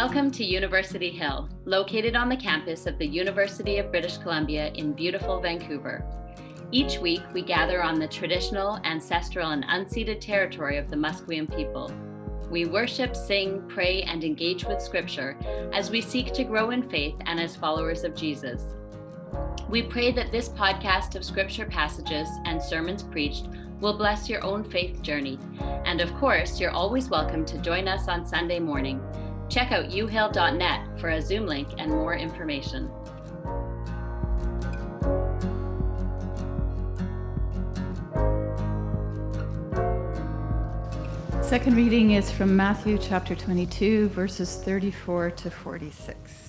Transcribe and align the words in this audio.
Welcome 0.00 0.30
to 0.30 0.44
University 0.44 1.10
Hill, 1.10 1.48
located 1.64 2.14
on 2.14 2.28
the 2.28 2.36
campus 2.36 2.86
of 2.86 2.98
the 2.98 3.06
University 3.06 3.78
of 3.78 3.90
British 3.90 4.16
Columbia 4.18 4.68
in 4.74 4.92
beautiful 4.92 5.40
Vancouver. 5.40 6.04
Each 6.70 6.98
week, 6.98 7.22
we 7.34 7.42
gather 7.42 7.82
on 7.82 7.98
the 7.98 8.06
traditional, 8.06 8.78
ancestral, 8.84 9.50
and 9.50 9.64
unceded 9.64 10.20
territory 10.20 10.76
of 10.76 10.88
the 10.88 10.94
Musqueam 10.94 11.52
people. 11.52 11.92
We 12.48 12.66
worship, 12.66 13.16
sing, 13.16 13.60
pray, 13.66 14.02
and 14.02 14.22
engage 14.22 14.64
with 14.64 14.80
Scripture 14.80 15.36
as 15.72 15.90
we 15.90 16.00
seek 16.00 16.32
to 16.34 16.44
grow 16.44 16.70
in 16.70 16.88
faith 16.88 17.16
and 17.26 17.40
as 17.40 17.56
followers 17.56 18.04
of 18.04 18.14
Jesus. 18.14 18.62
We 19.68 19.82
pray 19.82 20.12
that 20.12 20.30
this 20.30 20.48
podcast 20.48 21.16
of 21.16 21.24
Scripture 21.24 21.66
passages 21.66 22.28
and 22.44 22.62
sermons 22.62 23.02
preached 23.02 23.48
will 23.80 23.98
bless 23.98 24.28
your 24.28 24.44
own 24.44 24.62
faith 24.62 25.02
journey. 25.02 25.40
And 25.84 26.00
of 26.00 26.14
course, 26.18 26.60
you're 26.60 26.70
always 26.70 27.08
welcome 27.08 27.44
to 27.46 27.58
join 27.58 27.88
us 27.88 28.06
on 28.06 28.24
Sunday 28.24 28.60
morning. 28.60 29.02
Check 29.48 29.72
out 29.72 29.86
uhill.net 29.86 31.00
for 31.00 31.10
a 31.10 31.22
Zoom 31.22 31.46
link 31.46 31.68
and 31.78 31.90
more 31.90 32.14
information. 32.14 32.90
Second 41.42 41.76
reading 41.76 42.10
is 42.10 42.30
from 42.30 42.54
Matthew 42.54 42.98
chapter 42.98 43.34
22, 43.34 44.10
verses 44.10 44.56
34 44.56 45.30
to 45.30 45.50
46. 45.50 46.48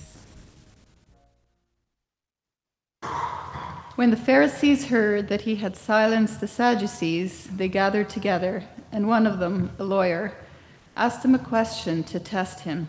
When 3.96 4.10
the 4.10 4.16
Pharisees 4.16 4.88
heard 4.88 5.28
that 5.28 5.42
he 5.42 5.56
had 5.56 5.74
silenced 5.74 6.40
the 6.40 6.48
Sadducees, 6.48 7.44
they 7.46 7.68
gathered 7.68 8.10
together, 8.10 8.64
and 8.92 9.08
one 9.08 9.26
of 9.26 9.38
them, 9.38 9.70
a 9.78 9.84
lawyer, 9.84 10.36
asked 10.96 11.24
him 11.24 11.34
a 11.34 11.38
question 11.38 12.02
to 12.04 12.20
test 12.20 12.60
him 12.60 12.88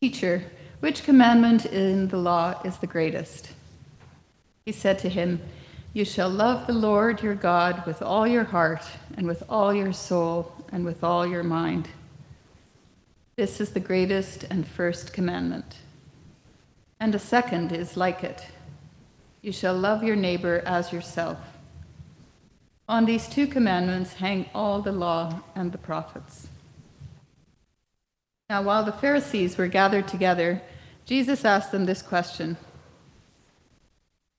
Teacher, 0.00 0.44
which 0.80 1.04
commandment 1.04 1.64
in 1.64 2.08
the 2.08 2.18
law 2.18 2.60
is 2.64 2.76
the 2.78 2.86
greatest? 2.86 3.52
He 4.66 4.72
said 4.72 4.98
to 5.00 5.08
him, 5.08 5.40
You 5.94 6.04
shall 6.04 6.28
love 6.28 6.66
the 6.66 6.72
Lord 6.72 7.22
your 7.22 7.34
God 7.34 7.86
with 7.86 8.02
all 8.02 8.26
your 8.26 8.44
heart, 8.44 8.84
and 9.16 9.26
with 9.26 9.42
all 9.48 9.72
your 9.72 9.92
soul, 9.92 10.52
and 10.70 10.84
with 10.84 11.02
all 11.02 11.26
your 11.26 11.42
mind. 11.42 11.88
This 13.36 13.60
is 13.60 13.70
the 13.70 13.80
greatest 13.80 14.44
and 14.44 14.66
first 14.66 15.12
commandment. 15.12 15.76
And 17.00 17.14
a 17.14 17.18
second 17.18 17.72
is 17.72 17.96
like 17.96 18.22
it 18.24 18.46
You 19.40 19.52
shall 19.52 19.76
love 19.76 20.02
your 20.02 20.16
neighbor 20.16 20.62
as 20.66 20.92
yourself. 20.92 21.38
On 22.88 23.04
these 23.04 23.28
two 23.28 23.46
commandments 23.46 24.14
hang 24.14 24.48
all 24.54 24.80
the 24.80 24.92
law 24.92 25.42
and 25.54 25.72
the 25.72 25.78
prophets. 25.78 26.48
Now, 28.48 28.62
while 28.62 28.84
the 28.84 28.92
Pharisees 28.92 29.58
were 29.58 29.66
gathered 29.66 30.06
together, 30.06 30.62
Jesus 31.04 31.44
asked 31.44 31.72
them 31.72 31.86
this 31.86 32.00
question 32.00 32.56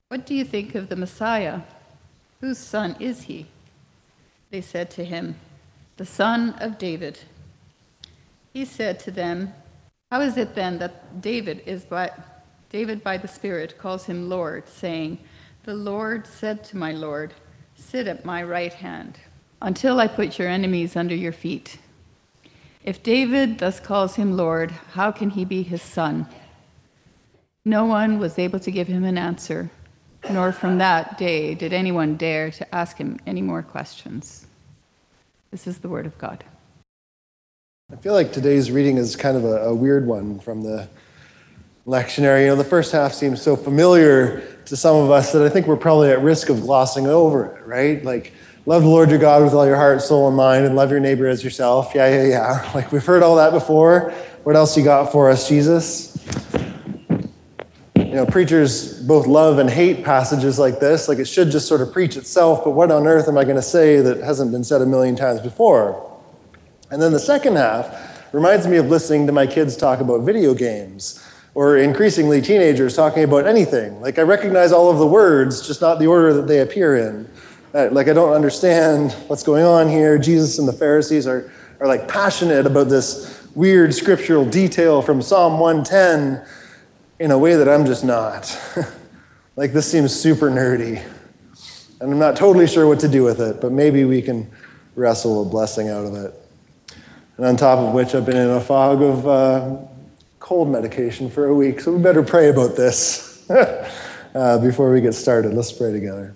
What 0.08 0.24
do 0.24 0.34
you 0.34 0.44
think 0.44 0.74
of 0.74 0.88
the 0.88 0.96
Messiah? 0.96 1.60
Whose 2.40 2.58
son 2.58 2.96
is 2.98 3.22
he? 3.22 3.46
They 4.50 4.62
said 4.62 4.90
to 4.92 5.04
him, 5.04 5.36
The 5.98 6.06
son 6.06 6.54
of 6.58 6.78
David. 6.78 7.20
He 8.54 8.64
said 8.64 8.98
to 9.00 9.10
them, 9.10 9.52
How 10.10 10.22
is 10.22 10.38
it 10.38 10.54
then 10.54 10.78
that 10.78 11.20
David 11.20 11.62
is 11.66 11.84
by 11.84 12.12
David 12.70 13.02
by 13.02 13.16
the 13.16 13.28
Spirit 13.28 13.78
calls 13.78 14.06
him 14.06 14.28
Lord, 14.28 14.68
saying, 14.68 15.18
The 15.64 15.74
Lord 15.74 16.26
said 16.26 16.64
to 16.64 16.76
my 16.76 16.92
Lord, 16.92 17.34
Sit 17.78 18.08
at 18.08 18.24
my 18.24 18.42
right 18.42 18.74
hand, 18.74 19.18
until 19.62 20.00
I 20.00 20.08
put 20.08 20.38
your 20.38 20.48
enemies 20.48 20.96
under 20.96 21.14
your 21.14 21.32
feet. 21.32 21.78
If 22.84 23.02
David 23.02 23.58
thus 23.58 23.80
calls 23.80 24.16
him 24.16 24.36
Lord, 24.36 24.72
how 24.92 25.10
can 25.12 25.30
he 25.30 25.44
be 25.44 25.62
his 25.62 25.80
son? 25.80 26.26
No 27.64 27.86
one 27.86 28.18
was 28.18 28.38
able 28.38 28.58
to 28.60 28.70
give 28.70 28.88
him 28.88 29.04
an 29.04 29.16
answer, 29.16 29.70
nor 30.28 30.52
from 30.52 30.78
that 30.78 31.16
day 31.16 31.54
did 31.54 31.72
anyone 31.72 32.16
dare 32.16 32.50
to 32.50 32.74
ask 32.74 32.98
him 32.98 33.18
any 33.26 33.42
more 33.42 33.62
questions. 33.62 34.46
This 35.50 35.66
is 35.66 35.78
the 35.78 35.88
word 35.88 36.04
of 36.04 36.18
God. 36.18 36.44
I 37.90 37.96
feel 37.96 38.12
like 38.12 38.32
today's 38.32 38.70
reading 38.70 38.98
is 38.98 39.16
kind 39.16 39.36
of 39.36 39.44
a, 39.44 39.68
a 39.68 39.74
weird 39.74 40.06
one 40.06 40.40
from 40.40 40.62
the 40.62 40.88
lectionary. 41.86 42.42
You 42.42 42.48
know, 42.48 42.56
the 42.56 42.64
first 42.64 42.92
half 42.92 43.14
seems 43.14 43.40
so 43.40 43.56
familiar 43.56 44.57
to 44.68 44.76
some 44.76 44.96
of 44.96 45.10
us 45.10 45.32
that 45.32 45.42
I 45.42 45.48
think 45.48 45.66
we're 45.66 45.76
probably 45.76 46.10
at 46.10 46.22
risk 46.22 46.48
of 46.48 46.60
glossing 46.60 47.06
over 47.06 47.56
it, 47.56 47.66
right? 47.66 48.04
Like, 48.04 48.32
Love 48.68 48.82
the 48.82 48.88
Lord 48.90 49.08
your 49.08 49.18
God 49.18 49.42
with 49.42 49.54
all 49.54 49.64
your 49.64 49.76
heart, 49.76 50.02
soul, 50.02 50.28
and 50.28 50.36
mind, 50.36 50.66
and 50.66 50.76
love 50.76 50.90
your 50.90 51.00
neighbor 51.00 51.26
as 51.26 51.42
yourself. 51.42 51.92
Yeah, 51.94 52.06
yeah, 52.06 52.24
yeah. 52.24 52.70
Like 52.74 52.92
we've 52.92 53.02
heard 53.02 53.22
all 53.22 53.36
that 53.36 53.50
before. 53.50 54.12
What 54.42 54.56
else 54.56 54.76
you 54.76 54.84
got 54.84 55.10
for 55.10 55.30
us, 55.30 55.48
Jesus? 55.48 56.14
You 57.96 58.14
know, 58.14 58.26
preachers 58.26 59.02
both 59.04 59.26
love 59.26 59.58
and 59.58 59.70
hate 59.70 60.04
passages 60.04 60.58
like 60.58 60.80
this. 60.80 61.08
Like 61.08 61.16
it 61.16 61.24
should 61.24 61.50
just 61.50 61.66
sort 61.66 61.80
of 61.80 61.94
preach 61.94 62.18
itself, 62.18 62.62
but 62.62 62.72
what 62.72 62.90
on 62.90 63.06
earth 63.06 63.26
am 63.26 63.38
I 63.38 63.44
going 63.44 63.56
to 63.56 63.62
say 63.62 64.02
that 64.02 64.18
hasn't 64.18 64.52
been 64.52 64.64
said 64.64 64.82
a 64.82 64.86
million 64.86 65.16
times 65.16 65.40
before? 65.40 66.20
And 66.90 67.00
then 67.00 67.12
the 67.12 67.20
second 67.20 67.56
half 67.56 68.34
reminds 68.34 68.66
me 68.66 68.76
of 68.76 68.90
listening 68.90 69.26
to 69.28 69.32
my 69.32 69.46
kids 69.46 69.78
talk 69.78 70.00
about 70.00 70.24
video 70.24 70.52
games 70.52 71.26
or 71.58 71.76
increasingly 71.76 72.40
teenagers 72.40 72.94
talking 72.94 73.24
about 73.24 73.44
anything. 73.44 74.00
Like 74.00 74.16
I 74.20 74.22
recognize 74.22 74.70
all 74.70 74.92
of 74.92 74.98
the 74.98 75.06
words, 75.08 75.66
just 75.66 75.80
not 75.80 75.98
the 75.98 76.06
order 76.06 76.32
that 76.34 76.46
they 76.46 76.60
appear 76.60 76.96
in. 76.96 77.28
Uh, 77.74 77.88
like, 77.90 78.06
I 78.06 78.12
don't 78.12 78.32
understand 78.32 79.10
what's 79.26 79.42
going 79.42 79.64
on 79.64 79.88
here. 79.88 80.18
Jesus 80.18 80.60
and 80.60 80.68
the 80.68 80.72
Pharisees 80.72 81.26
are, 81.26 81.50
are 81.80 81.88
like 81.88 82.06
passionate 82.06 82.64
about 82.64 82.88
this 82.88 83.44
weird 83.56 83.92
scriptural 83.92 84.44
detail 84.44 85.02
from 85.02 85.20
Psalm 85.20 85.58
110 85.58 86.46
in 87.18 87.32
a 87.32 87.38
way 87.38 87.56
that 87.56 87.68
I'm 87.68 87.84
just 87.84 88.04
not. 88.04 88.56
like, 89.56 89.72
this 89.72 89.90
seems 89.90 90.14
super 90.14 90.52
nerdy. 90.52 91.04
And 92.00 92.12
I'm 92.12 92.20
not 92.20 92.36
totally 92.36 92.68
sure 92.68 92.86
what 92.86 93.00
to 93.00 93.08
do 93.08 93.24
with 93.24 93.40
it, 93.40 93.60
but 93.60 93.72
maybe 93.72 94.04
we 94.04 94.22
can 94.22 94.48
wrestle 94.94 95.42
a 95.42 95.44
blessing 95.44 95.88
out 95.88 96.04
of 96.04 96.14
it. 96.14 96.32
And 97.36 97.44
on 97.44 97.56
top 97.56 97.80
of 97.80 97.94
which, 97.94 98.14
I've 98.14 98.26
been 98.26 98.36
in 98.36 98.50
a 98.50 98.60
fog 98.60 99.02
of 99.02 99.26
uh, 99.26 99.76
cold 100.48 100.70
medication 100.70 101.28
for 101.28 101.48
a 101.48 101.54
week, 101.54 101.78
so 101.78 101.92
we 101.92 102.02
better 102.02 102.22
pray 102.22 102.48
about 102.48 102.74
this 102.74 103.46
uh, 103.50 104.58
before 104.60 104.90
we 104.90 104.98
get 104.98 105.12
started. 105.12 105.52
Let's 105.52 105.72
pray 105.72 105.92
together. 105.92 106.34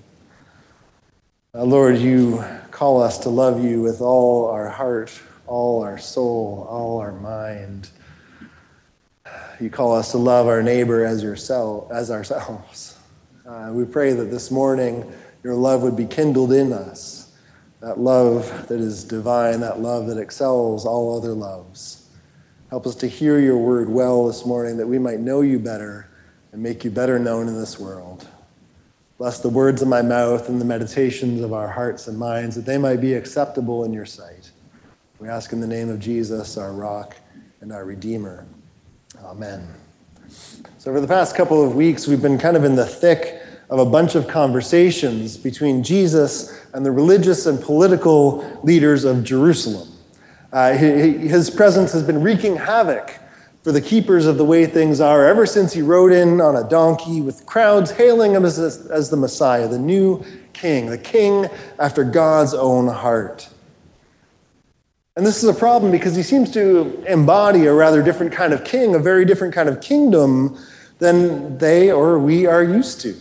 Uh, 1.55 1.65
Lord, 1.65 1.97
you 1.97 2.45
call 2.71 3.03
us 3.03 3.17
to 3.21 3.31
love 3.31 3.65
you 3.65 3.81
with 3.81 4.03
all 4.03 4.51
our 4.51 4.69
heart, 4.69 5.19
all 5.47 5.83
our 5.83 5.97
soul, 5.97 6.67
all 6.69 6.99
our 6.99 7.13
mind. 7.13 7.89
You 9.59 9.71
call 9.71 9.95
us 9.95 10.11
to 10.11 10.19
love 10.19 10.47
our 10.47 10.63
neighbor 10.63 11.07
as 11.07 11.23
yourself, 11.23 11.91
as 11.91 12.11
ourselves. 12.11 12.99
Uh, 13.47 13.71
we 13.73 13.87
pray 13.87 14.13
that 14.13 14.27
this 14.27 14.51
morning 14.51 15.11
your 15.43 15.55
love 15.55 15.81
would 15.81 15.97
be 15.97 16.05
kindled 16.05 16.53
in 16.53 16.75
us. 16.75 17.33
That 17.81 17.99
love 17.99 18.69
that 18.69 18.79
is 18.79 19.05
divine, 19.05 19.61
that 19.61 19.81
love 19.81 20.07
that 20.09 20.19
excels 20.19 20.85
all 20.85 21.17
other 21.17 21.33
loves. 21.33 22.02
Help 22.73 22.87
us 22.87 22.95
to 22.95 23.07
hear 23.07 23.39
your 23.39 23.59
word 23.59 23.91
well 23.91 24.27
this 24.27 24.47
morning 24.47 24.79
that 24.79 24.87
we 24.87 24.99
might 24.99 25.21
know 25.21 25.43
you 25.43 25.59
better 25.59 26.09
and 26.53 26.63
make 26.63 26.87
you 26.87 26.91
better 26.91 27.19
known 27.19 27.47
in 27.47 27.55
this 27.55 27.79
world. 27.79 28.27
Bless 29.19 29.41
the 29.41 29.51
words 29.51 29.83
of 29.83 29.89
my 29.89 30.01
mouth 30.01 30.49
and 30.49 30.59
the 30.59 30.65
meditations 30.65 31.43
of 31.43 31.53
our 31.53 31.69
hearts 31.69 32.09
and 32.09 32.19
minds, 32.19 32.57
that 32.57 32.65
they 32.65 32.79
might 32.79 33.03
be 33.03 33.13
acceptable 33.13 33.85
in 33.85 33.93
your 33.93 34.07
sight. 34.07 34.53
We 35.19 35.29
ask 35.29 35.53
in 35.53 35.61
the 35.61 35.67
name 35.67 35.91
of 35.91 36.01
Jesus, 36.01 36.57
our 36.57 36.73
rock 36.73 37.15
and 37.61 37.75
our 37.75 37.85
Redeemer. 37.85 38.47
Amen. 39.23 39.69
So, 40.79 40.91
over 40.93 41.03
the 41.03 41.07
past 41.07 41.37
couple 41.37 41.63
of 41.63 41.75
weeks, 41.75 42.09
we've 42.09 42.23
been 42.23 42.39
kind 42.39 42.57
of 42.57 42.65
in 42.65 42.75
the 42.75 42.87
thick 42.87 43.43
of 43.69 43.81
a 43.81 43.85
bunch 43.85 44.15
of 44.15 44.27
conversations 44.27 45.37
between 45.37 45.83
Jesus 45.83 46.59
and 46.73 46.87
the 46.87 46.91
religious 46.91 47.45
and 47.45 47.61
political 47.61 48.61
leaders 48.63 49.05
of 49.05 49.25
Jerusalem. 49.25 49.92
Uh, 50.53 50.75
his 50.75 51.49
presence 51.49 51.93
has 51.93 52.03
been 52.03 52.23
wreaking 52.23 52.57
havoc 52.57 53.19
for 53.63 53.73
the 53.73 53.81
keepers 53.81 54.27
of 54.27 54.37
the 54.37 54.45
way 54.45 54.67
things 54.67 55.01
are 55.01 55.27
ever 55.27 55.47
since 55.47 55.73
he 55.73 55.81
rode 55.81 56.13
in 56.13 56.41
on 56.41 56.57
a 56.57 56.69
donkey 56.69 57.21
with 57.21 57.47
crowds 57.47 57.93
hailing 57.93 58.33
him 58.33 58.45
as, 58.45 58.59
as 58.59 59.09
the 59.09 59.17
Messiah, 59.17 59.69
the 59.69 59.79
new 59.79 60.23
king, 60.53 60.87
the 60.87 60.99
king 60.99 61.47
after 61.79 62.05
God's 62.05 62.55
own 62.55 62.89
heart. 62.89 63.49
And 65.17 65.25
this 65.25 65.43
is 65.43 65.49
a 65.49 65.55
problem 65.55 65.93
because 65.93 66.17
he 66.17 66.23
seems 66.23 66.51
to 66.53 67.05
embody 67.07 67.67
a 67.67 67.73
rather 67.73 68.03
different 68.03 68.33
kind 68.33 68.53
of 68.53 68.65
king, 68.65 68.95
a 68.95 68.99
very 68.99 69.25
different 69.25 69.55
kind 69.55 69.69
of 69.69 69.81
kingdom 69.81 70.59
than 70.99 71.59
they 71.59 71.91
or 71.91 72.19
we 72.19 72.47
are 72.47 72.63
used 72.63 73.01
to. 73.03 73.15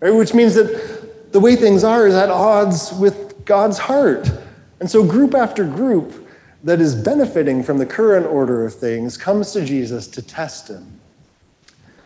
Right? 0.00 0.10
Which 0.10 0.32
means 0.32 0.54
that 0.54 1.32
the 1.32 1.40
way 1.40 1.56
things 1.56 1.84
are 1.84 2.06
is 2.06 2.14
at 2.14 2.30
odds 2.30 2.92
with 2.92 3.44
God's 3.44 3.78
heart. 3.78 4.30
And 4.80 4.90
so, 4.90 5.04
group 5.04 5.34
after 5.34 5.64
group, 5.64 6.23
that 6.64 6.80
is 6.80 6.94
benefiting 6.94 7.62
from 7.62 7.78
the 7.78 7.86
current 7.86 8.26
order 8.26 8.64
of 8.64 8.74
things 8.74 9.16
comes 9.16 9.52
to 9.52 9.64
Jesus 9.64 10.08
to 10.08 10.22
test 10.22 10.68
him. 10.68 11.00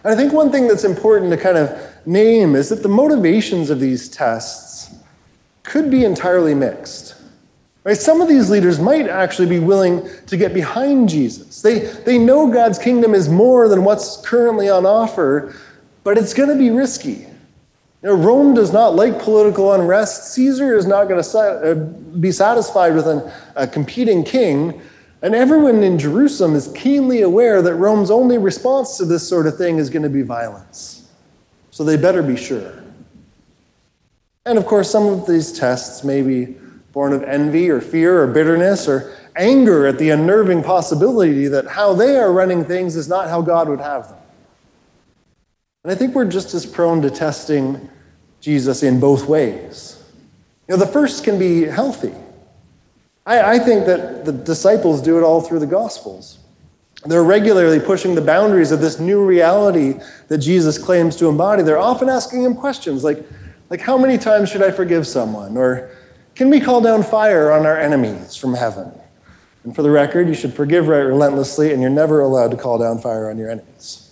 And 0.04 0.12
I 0.12 0.16
think 0.16 0.32
one 0.32 0.50
thing 0.50 0.68
that's 0.68 0.84
important 0.84 1.30
to 1.30 1.36
kind 1.36 1.56
of 1.56 2.06
name 2.06 2.54
is 2.56 2.68
that 2.68 2.82
the 2.82 2.88
motivations 2.88 3.70
of 3.70 3.80
these 3.80 4.08
tests 4.08 4.94
could 5.62 5.90
be 5.90 6.04
entirely 6.04 6.54
mixed. 6.54 7.14
Right? 7.84 7.96
Some 7.96 8.20
of 8.20 8.28
these 8.28 8.50
leaders 8.50 8.80
might 8.80 9.06
actually 9.06 9.48
be 9.48 9.60
willing 9.60 10.06
to 10.26 10.36
get 10.36 10.52
behind 10.52 11.08
Jesus. 11.08 11.62
They, 11.62 11.78
they 11.78 12.18
know 12.18 12.50
God's 12.50 12.78
kingdom 12.78 13.14
is 13.14 13.28
more 13.28 13.68
than 13.68 13.84
what's 13.84 14.20
currently 14.22 14.68
on 14.68 14.84
offer, 14.84 15.54
but 16.04 16.18
it's 16.18 16.34
going 16.34 16.48
to 16.48 16.56
be 16.56 16.70
risky. 16.70 17.26
You 18.02 18.10
know, 18.10 18.14
Rome 18.14 18.54
does 18.54 18.72
not 18.72 18.94
like 18.94 19.20
political 19.20 19.72
unrest. 19.72 20.32
Caesar 20.34 20.76
is 20.76 20.86
not 20.86 21.08
going 21.08 21.22
to 21.22 21.38
uh, 21.38 21.74
be 22.18 22.30
satisfied 22.30 22.94
with 22.94 23.08
an, 23.08 23.28
a 23.56 23.66
competing 23.66 24.22
king. 24.22 24.80
And 25.20 25.34
everyone 25.34 25.82
in 25.82 25.98
Jerusalem 25.98 26.54
is 26.54 26.72
keenly 26.76 27.22
aware 27.22 27.60
that 27.60 27.74
Rome's 27.74 28.10
only 28.10 28.38
response 28.38 28.96
to 28.98 29.04
this 29.04 29.28
sort 29.28 29.48
of 29.48 29.58
thing 29.58 29.78
is 29.78 29.90
going 29.90 30.04
to 30.04 30.08
be 30.08 30.22
violence. 30.22 31.08
So 31.72 31.82
they 31.82 31.96
better 31.96 32.22
be 32.22 32.36
sure. 32.36 32.84
And 34.46 34.58
of 34.58 34.66
course, 34.66 34.88
some 34.90 35.06
of 35.06 35.26
these 35.26 35.52
tests 35.52 36.04
may 36.04 36.22
be 36.22 36.56
born 36.92 37.12
of 37.12 37.24
envy 37.24 37.68
or 37.68 37.80
fear 37.80 38.22
or 38.22 38.28
bitterness 38.28 38.88
or 38.88 39.14
anger 39.36 39.86
at 39.86 39.98
the 39.98 40.10
unnerving 40.10 40.62
possibility 40.62 41.48
that 41.48 41.66
how 41.66 41.94
they 41.94 42.16
are 42.16 42.32
running 42.32 42.64
things 42.64 42.94
is 42.94 43.08
not 43.08 43.28
how 43.28 43.42
God 43.42 43.68
would 43.68 43.80
have 43.80 44.08
them. 44.08 44.17
And 45.84 45.92
I 45.92 45.94
think 45.94 46.14
we're 46.14 46.24
just 46.24 46.54
as 46.54 46.66
prone 46.66 47.02
to 47.02 47.10
testing 47.10 47.88
Jesus 48.40 48.82
in 48.82 49.00
both 49.00 49.28
ways. 49.28 50.02
You 50.68 50.76
know, 50.76 50.84
the 50.84 50.90
first 50.90 51.24
can 51.24 51.38
be 51.38 51.62
healthy. 51.62 52.12
I, 53.24 53.54
I 53.54 53.58
think 53.58 53.86
that 53.86 54.24
the 54.24 54.32
disciples 54.32 55.00
do 55.00 55.18
it 55.18 55.22
all 55.22 55.40
through 55.40 55.60
the 55.60 55.66
Gospels. 55.66 56.38
They're 57.04 57.22
regularly 57.22 57.78
pushing 57.78 58.14
the 58.14 58.20
boundaries 58.20 58.72
of 58.72 58.80
this 58.80 58.98
new 58.98 59.24
reality 59.24 60.00
that 60.26 60.38
Jesus 60.38 60.78
claims 60.78 61.14
to 61.16 61.28
embody. 61.28 61.62
They're 61.62 61.78
often 61.78 62.08
asking 62.08 62.42
him 62.42 62.54
questions 62.54 63.04
like, 63.04 63.24
like 63.70 63.80
how 63.80 63.96
many 63.96 64.18
times 64.18 64.50
should 64.50 64.62
I 64.62 64.72
forgive 64.72 65.06
someone? 65.06 65.56
Or 65.56 65.90
can 66.34 66.50
we 66.50 66.60
call 66.60 66.80
down 66.80 67.02
fire 67.02 67.52
on 67.52 67.66
our 67.66 67.78
enemies 67.78 68.34
from 68.34 68.54
heaven? 68.54 68.92
And 69.62 69.74
for 69.76 69.82
the 69.82 69.90
record, 69.90 70.28
you 70.28 70.34
should 70.34 70.54
forgive 70.54 70.88
right 70.88 71.00
relentlessly, 71.00 71.72
and 71.72 71.82
you're 71.82 71.90
never 71.90 72.20
allowed 72.20 72.50
to 72.52 72.56
call 72.56 72.78
down 72.78 73.00
fire 73.00 73.30
on 73.30 73.38
your 73.38 73.50
enemies. 73.50 74.07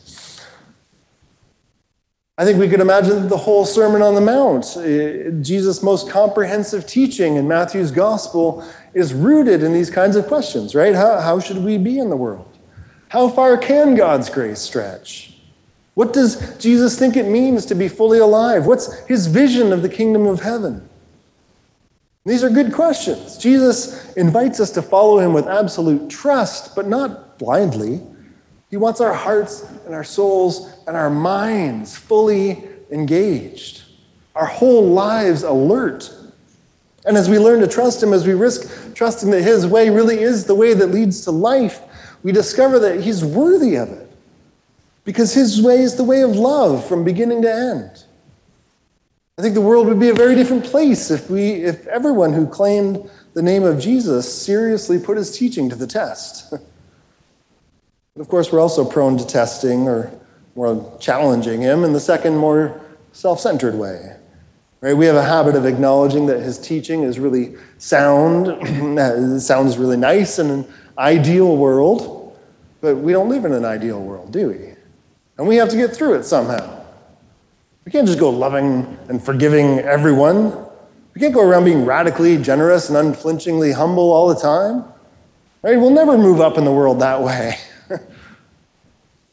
I 2.39 2.45
think 2.45 2.59
we 2.59 2.69
could 2.69 2.81
imagine 2.81 3.29
the 3.29 3.37
whole 3.37 3.65
Sermon 3.65 4.03
on 4.03 4.15
the 4.15 4.21
Mount, 4.21 4.77
eh, 4.77 5.31
Jesus' 5.41 5.83
most 5.83 6.11
comprehensive 6.11 6.87
teaching 6.87 7.37
in 7.37 7.49
Matthew's 7.49 7.91
gospel, 7.91 8.63
is 8.93 9.15
rooted 9.15 9.63
in 9.63 9.73
these 9.73 9.89
kinds 9.89 10.17
of 10.17 10.27
questions, 10.27 10.75
right? 10.75 10.95
How, 10.95 11.19
how 11.21 11.41
should 11.41 11.65
we 11.65 11.79
be 11.79 11.99
in 11.99 12.11
the 12.11 12.17
world? 12.17 12.47
How 13.09 13.29
far 13.29 13.57
can 13.57 13.95
God's 13.95 14.29
grace 14.29 14.61
stretch? 14.61 15.35
What 15.95 16.13
does 16.13 16.59
Jesus 16.59 16.99
think 16.99 17.17
it 17.17 17.27
means 17.27 17.65
to 17.67 17.75
be 17.75 17.89
fully 17.89 18.19
alive? 18.19 18.67
What's 18.67 18.99
his 19.07 19.29
vision 19.29 19.73
of 19.73 19.81
the 19.81 19.89
kingdom 19.89 20.27
of 20.27 20.41
heaven? 20.41 20.87
These 22.27 22.45
are 22.45 22.51
good 22.51 22.75
questions. 22.75 23.39
Jesus 23.39 24.13
invites 24.15 24.61
us 24.61 24.71
to 24.73 24.83
follow 24.83 25.21
him 25.21 25.33
with 25.33 25.47
absolute 25.47 26.11
trust, 26.11 26.75
but 26.75 26.87
not 26.87 27.39
blindly. 27.39 28.03
He 28.71 28.77
wants 28.77 29.01
our 29.01 29.15
hearts 29.15 29.63
and 29.85 29.95
our 29.95 30.05
souls 30.05 30.73
and 30.87 30.97
our 30.97 31.11
minds 31.11 31.97
fully 31.97 32.65
engaged, 32.91 33.83
our 34.35 34.47
whole 34.47 34.91
lives 34.91 35.43
alert 35.43 36.11
and 37.07 37.17
as 37.17 37.31
we 37.31 37.39
learn 37.39 37.61
to 37.61 37.69
trust 37.69 38.03
Him, 38.03 38.13
as 38.13 38.27
we 38.27 38.35
risk 38.35 38.95
trusting 38.95 39.31
that 39.31 39.43
His 39.43 39.67
way 39.67 39.89
really 39.89 40.19
is 40.19 40.45
the 40.45 40.57
way 40.57 40.75
that 40.75 40.89
leads 40.89 41.23
to 41.23 41.31
life, 41.31 41.81
we 42.23 42.33
discover 42.33 42.81
that 42.81 43.01
He's 43.01 43.25
worthy 43.25 43.77
of 43.77 43.89
it. 43.91 44.11
Because 45.05 45.33
His 45.33 45.63
way 45.63 45.79
is 45.79 45.95
the 45.95 46.05
way 46.05 46.23
of 46.23 46.31
love 46.31 46.87
from 46.87 47.05
beginning 47.05 47.43
to 47.43 47.53
end. 47.53 48.05
I 49.39 49.43
think 49.43 49.55
the 49.55 49.61
world 49.61 49.87
would 49.87 50.01
be 50.01 50.09
a 50.09 50.15
very 50.15 50.35
different 50.35 50.65
place 50.65 51.11
if, 51.11 51.31
we, 51.31 51.51
if 51.51 51.87
everyone 51.87 52.33
who 52.33 52.49
claimed 52.49 53.09
the 53.35 53.43
name 53.43 53.63
of 53.63 53.79
Jesus 53.79 54.33
seriously 54.33 54.99
put 54.99 55.17
his 55.17 55.37
teaching 55.37 55.71
to 55.71 55.77
the 55.77 55.87
test. 55.87 56.53
but 58.17 58.23
of 58.23 58.29
course, 58.29 58.51
we're 58.51 58.61
also 58.61 58.83
prone 58.83 59.19
to 59.19 59.27
testing 59.27 59.87
or 59.89 60.11
more 60.55 60.97
challenging 60.99 61.61
him 61.61 61.85
in 61.85 61.93
the 61.93 62.01
second, 62.01 62.39
more 62.39 62.81
self 63.13 63.39
centered 63.41 63.75
way. 63.75 64.17
Right? 64.81 64.95
We 64.95 65.05
have 65.05 65.17
a 65.17 65.23
habit 65.23 65.55
of 65.55 65.67
acknowledging 65.67 66.27
that 66.27 66.41
his 66.41 66.59
teaching 66.59 67.03
is 67.03 67.19
really 67.19 67.57
sound, 67.77 68.47
sounds 69.43 69.77
really 69.77 69.99
nice 69.99 70.39
in 70.39 70.51
an 70.51 70.67
ideal 70.97 71.57
world, 71.57 72.39
but 72.81 72.97
we 72.97 73.13
don't 73.13 73.29
live 73.29 73.45
in 73.45 73.53
an 73.53 73.67
ideal 73.67 74.01
world, 74.01 74.33
do 74.33 74.49
we? 74.49 74.75
And 75.37 75.47
we 75.47 75.57
have 75.57 75.69
to 75.69 75.77
get 75.77 75.95
through 75.95 76.15
it 76.15 76.25
somehow. 76.25 76.85
We 77.85 77.93
can't 77.93 78.07
just 78.07 78.19
go 78.19 78.31
loving 78.31 78.99
and 79.09 79.23
forgiving 79.23 79.81
everyone. 79.81 80.53
We 81.15 81.21
can't 81.21 81.35
go 81.35 81.47
around 81.47 81.67
being 81.67 81.85
radically 81.85 82.39
generous 82.39 82.89
and 82.89 82.97
unflinchingly 82.97 83.73
humble 83.73 84.11
all 84.11 84.29
the 84.29 84.41
time. 84.41 84.85
Right? 85.63 85.77
We'll 85.77 85.91
never 85.91 86.17
move 86.17 86.41
up 86.41 86.57
in 86.57 86.65
the 86.65 86.73
world 86.73 87.01
that 87.01 87.21
way. 87.21 87.59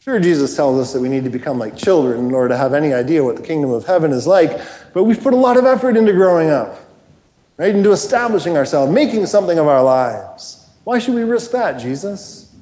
Sure, 0.03 0.19
Jesus 0.19 0.53
tells 0.53 0.77
us 0.81 0.91
that 0.91 0.99
we 0.99 1.07
need 1.07 1.23
to 1.23 1.29
become 1.29 1.57
like 1.57 1.77
children 1.77 2.19
in 2.19 2.33
order 2.33 2.49
to 2.49 2.57
have 2.57 2.73
any 2.73 2.93
idea 2.93 3.23
what 3.23 3.37
the 3.37 3.41
kingdom 3.41 3.71
of 3.71 3.85
heaven 3.85 4.11
is 4.11 4.27
like, 4.27 4.59
but 4.93 5.05
we've 5.05 5.23
put 5.23 5.33
a 5.33 5.37
lot 5.37 5.55
of 5.55 5.63
effort 5.63 5.95
into 5.95 6.11
growing 6.11 6.49
up, 6.49 6.77
right? 7.55 7.73
Into 7.73 7.93
establishing 7.93 8.57
ourselves, 8.57 8.91
making 8.91 9.25
something 9.27 9.57
of 9.57 9.65
our 9.65 9.81
lives. 9.81 10.67
Why 10.83 10.99
should 10.99 11.15
we 11.15 11.23
risk 11.23 11.51
that, 11.51 11.79
Jesus? 11.79 12.53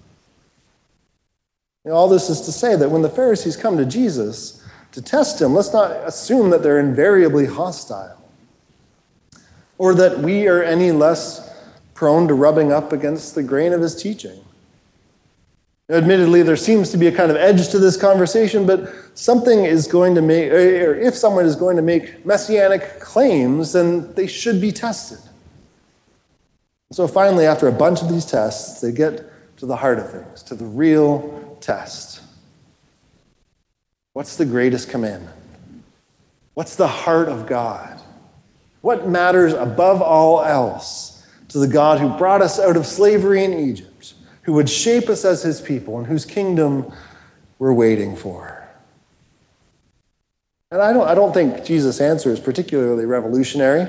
You 1.84 1.90
know, 1.90 1.98
all 1.98 2.08
this 2.08 2.30
is 2.30 2.42
to 2.42 2.52
say 2.52 2.76
that 2.76 2.92
when 2.92 3.02
the 3.02 3.10
Pharisees 3.10 3.58
come 3.58 3.76
to 3.78 3.86
Jesus 3.86 4.64
to 4.92 5.02
test 5.02 5.42
him, 5.42 5.56
let's 5.56 5.74
not 5.74 5.90
assume 6.08 6.52
that 6.52 6.62
they're 6.62 6.80
invariably 6.80 7.48
hostile 7.48 8.22
or 9.80 9.96
that 9.96 10.20
we 10.20 10.48
are 10.48 10.62
any 10.62 10.92
less 10.92 11.52
prone 11.96 12.28
to 12.28 12.36
rubbing 12.36 12.72
up 12.72 12.94
against 12.94 13.34
the 13.34 13.42
grain 13.42 13.74
of 13.74 13.82
his 13.82 14.00
teaching. 14.00 14.46
Admittedly, 15.92 16.42
there 16.42 16.56
seems 16.56 16.90
to 16.92 16.98
be 16.98 17.08
a 17.08 17.12
kind 17.12 17.30
of 17.30 17.36
edge 17.36 17.68
to 17.70 17.78
this 17.78 17.98
conversation, 17.98 18.66
but 18.66 18.94
something 19.14 19.66
is 19.66 19.88
going 19.88 20.16
to 20.16 20.22
make, 20.22 20.50
or 20.50 20.96
if 20.96 21.16
someone 21.16 21.46
is 21.46 21.58
going 21.58 21.76
to 21.76 21.82
make 21.82 22.26
messianic 22.26 23.02
claims, 23.02 23.74
then 23.74 24.14
they 24.14 24.26
should 24.26 24.62
be 24.62 24.72
tested. 24.72 25.20
So 26.94 27.08
finally, 27.08 27.46
after 27.46 27.68
a 27.68 27.74
bunch 27.74 28.02
of 28.02 28.08
these 28.08 28.26
tests, 28.26 28.80
they 28.80 28.94
get 28.94 29.58
to 29.58 29.66
the 29.66 29.76
heart 29.76 30.00
of 30.00 30.10
things, 30.10 30.44
to 30.44 30.56
the 30.56 30.66
real 30.66 31.58
test. 31.60 32.22
What's 34.14 34.38
the 34.38 34.46
greatest 34.46 34.90
commandment? 34.90 35.36
What's 36.54 36.78
the 36.78 36.88
heart 36.88 37.28
of 37.28 37.48
God? 37.48 38.02
What 38.80 39.10
matters 39.10 39.54
above 39.54 40.02
all 40.02 40.42
else 40.44 41.26
to 41.50 41.60
the 41.60 41.68
God 41.68 42.00
who 42.00 42.10
brought 42.18 42.42
us 42.42 42.60
out 42.60 42.78
of 42.78 42.86
slavery 42.86 43.44
in 43.44 43.54
Egypt? 43.54 43.91
Who 44.44 44.54
would 44.54 44.70
shape 44.70 45.10
us 45.10 45.24
as 45.26 45.44
his 45.44 45.62
people 45.62 45.98
and 45.98 46.08
whose 46.08 46.26
kingdom 46.26 46.92
we're 47.60 47.74
waiting 47.74 48.16
for. 48.16 48.58
And 50.72 50.82
I 50.82 50.94
don't, 50.94 51.08
I 51.08 51.14
don't 51.14 51.34
think 51.34 51.66
Jesus' 51.66 52.00
answer 52.00 52.32
is 52.32 52.40
particularly 52.40 53.06
revolutionary. 53.06 53.88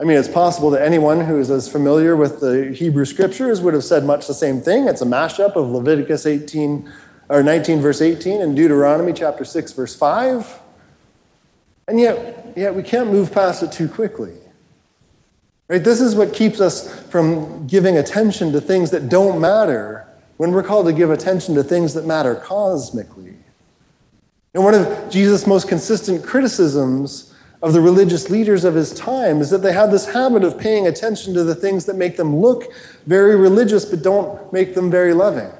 I 0.00 0.04
mean, 0.04 0.16
it's 0.16 0.28
possible 0.28 0.70
that 0.70 0.82
anyone 0.82 1.20
who 1.20 1.38
is 1.38 1.50
as 1.50 1.68
familiar 1.68 2.16
with 2.16 2.40
the 2.40 2.72
Hebrew 2.72 3.04
scriptures 3.04 3.60
would 3.60 3.74
have 3.74 3.84
said 3.84 4.04
much 4.04 4.26
the 4.26 4.34
same 4.34 4.60
thing. 4.60 4.88
It's 4.88 5.02
a 5.02 5.06
mashup 5.06 5.56
of 5.56 5.68
Leviticus 5.68 6.24
18 6.24 6.90
or 7.28 7.42
19 7.42 7.80
verse 7.80 8.00
18 8.00 8.40
and 8.40 8.56
Deuteronomy 8.56 9.12
chapter 9.12 9.44
6 9.44 9.72
verse 9.72 9.94
5. 9.94 10.58
And 11.88 12.00
yet, 12.00 12.54
yet 12.56 12.74
we 12.74 12.82
can't 12.82 13.10
move 13.10 13.32
past 13.32 13.62
it 13.62 13.72
too 13.72 13.88
quickly. 13.88 14.39
Right? 15.70 15.84
This 15.84 16.00
is 16.00 16.16
what 16.16 16.34
keeps 16.34 16.60
us 16.60 17.00
from 17.10 17.68
giving 17.68 17.96
attention 17.96 18.50
to 18.52 18.60
things 18.60 18.90
that 18.90 19.08
don't 19.08 19.40
matter 19.40 20.04
when 20.36 20.50
we're 20.50 20.64
called 20.64 20.86
to 20.86 20.92
give 20.92 21.12
attention 21.12 21.54
to 21.54 21.62
things 21.62 21.94
that 21.94 22.04
matter 22.04 22.34
cosmically. 22.34 23.36
And 24.52 24.64
one 24.64 24.74
of 24.74 25.10
Jesus' 25.10 25.46
most 25.46 25.68
consistent 25.68 26.24
criticisms 26.24 27.32
of 27.62 27.72
the 27.72 27.80
religious 27.80 28.30
leaders 28.30 28.64
of 28.64 28.74
his 28.74 28.92
time 28.92 29.40
is 29.40 29.50
that 29.50 29.58
they 29.58 29.72
had 29.72 29.92
this 29.92 30.12
habit 30.12 30.42
of 30.42 30.58
paying 30.58 30.88
attention 30.88 31.34
to 31.34 31.44
the 31.44 31.54
things 31.54 31.84
that 31.84 31.94
make 31.94 32.16
them 32.16 32.34
look 32.34 32.64
very 33.06 33.36
religious 33.36 33.84
but 33.84 34.02
don't 34.02 34.52
make 34.52 34.74
them 34.74 34.90
very 34.90 35.14
loving. 35.14 35.52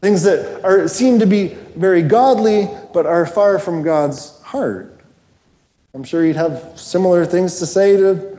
Things 0.00 0.24
that 0.24 0.60
are, 0.64 0.88
seem 0.88 1.20
to 1.20 1.26
be 1.26 1.48
very 1.76 2.02
godly 2.02 2.68
but 2.92 3.06
are 3.06 3.26
far 3.26 3.60
from 3.60 3.84
God's 3.84 4.40
heart. 4.42 5.02
I'm 5.94 6.02
sure 6.02 6.26
you'd 6.26 6.34
have 6.34 6.72
similar 6.74 7.24
things 7.24 7.60
to 7.60 7.66
say 7.66 7.96
to 7.96 8.31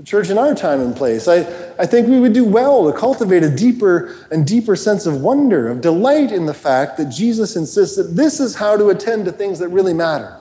the 0.00 0.06
church 0.06 0.30
in 0.30 0.38
our 0.38 0.54
time 0.54 0.80
and 0.80 0.96
place. 0.96 1.28
I, 1.28 1.40
I 1.78 1.84
think 1.84 2.08
we 2.08 2.18
would 2.18 2.32
do 2.32 2.42
well 2.42 2.90
to 2.90 2.98
cultivate 2.98 3.42
a 3.42 3.54
deeper 3.54 4.16
and 4.30 4.46
deeper 4.46 4.74
sense 4.74 5.04
of 5.04 5.20
wonder, 5.20 5.68
of 5.68 5.82
delight 5.82 6.32
in 6.32 6.46
the 6.46 6.54
fact 6.54 6.96
that 6.96 7.10
Jesus 7.10 7.54
insists 7.54 7.96
that 7.96 8.16
this 8.16 8.40
is 8.40 8.54
how 8.54 8.78
to 8.78 8.88
attend 8.88 9.26
to 9.26 9.32
things 9.32 9.58
that 9.58 9.68
really 9.68 9.92
matter. 9.92 10.38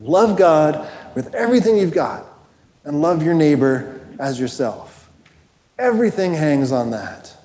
Love 0.00 0.38
God 0.38 0.88
with 1.14 1.34
everything 1.34 1.76
you've 1.76 1.92
got, 1.92 2.24
and 2.84 3.02
love 3.02 3.22
your 3.22 3.34
neighbor 3.34 4.00
as 4.18 4.40
yourself. 4.40 5.10
Everything 5.78 6.32
hangs 6.32 6.72
on 6.72 6.90
that. 6.92 7.36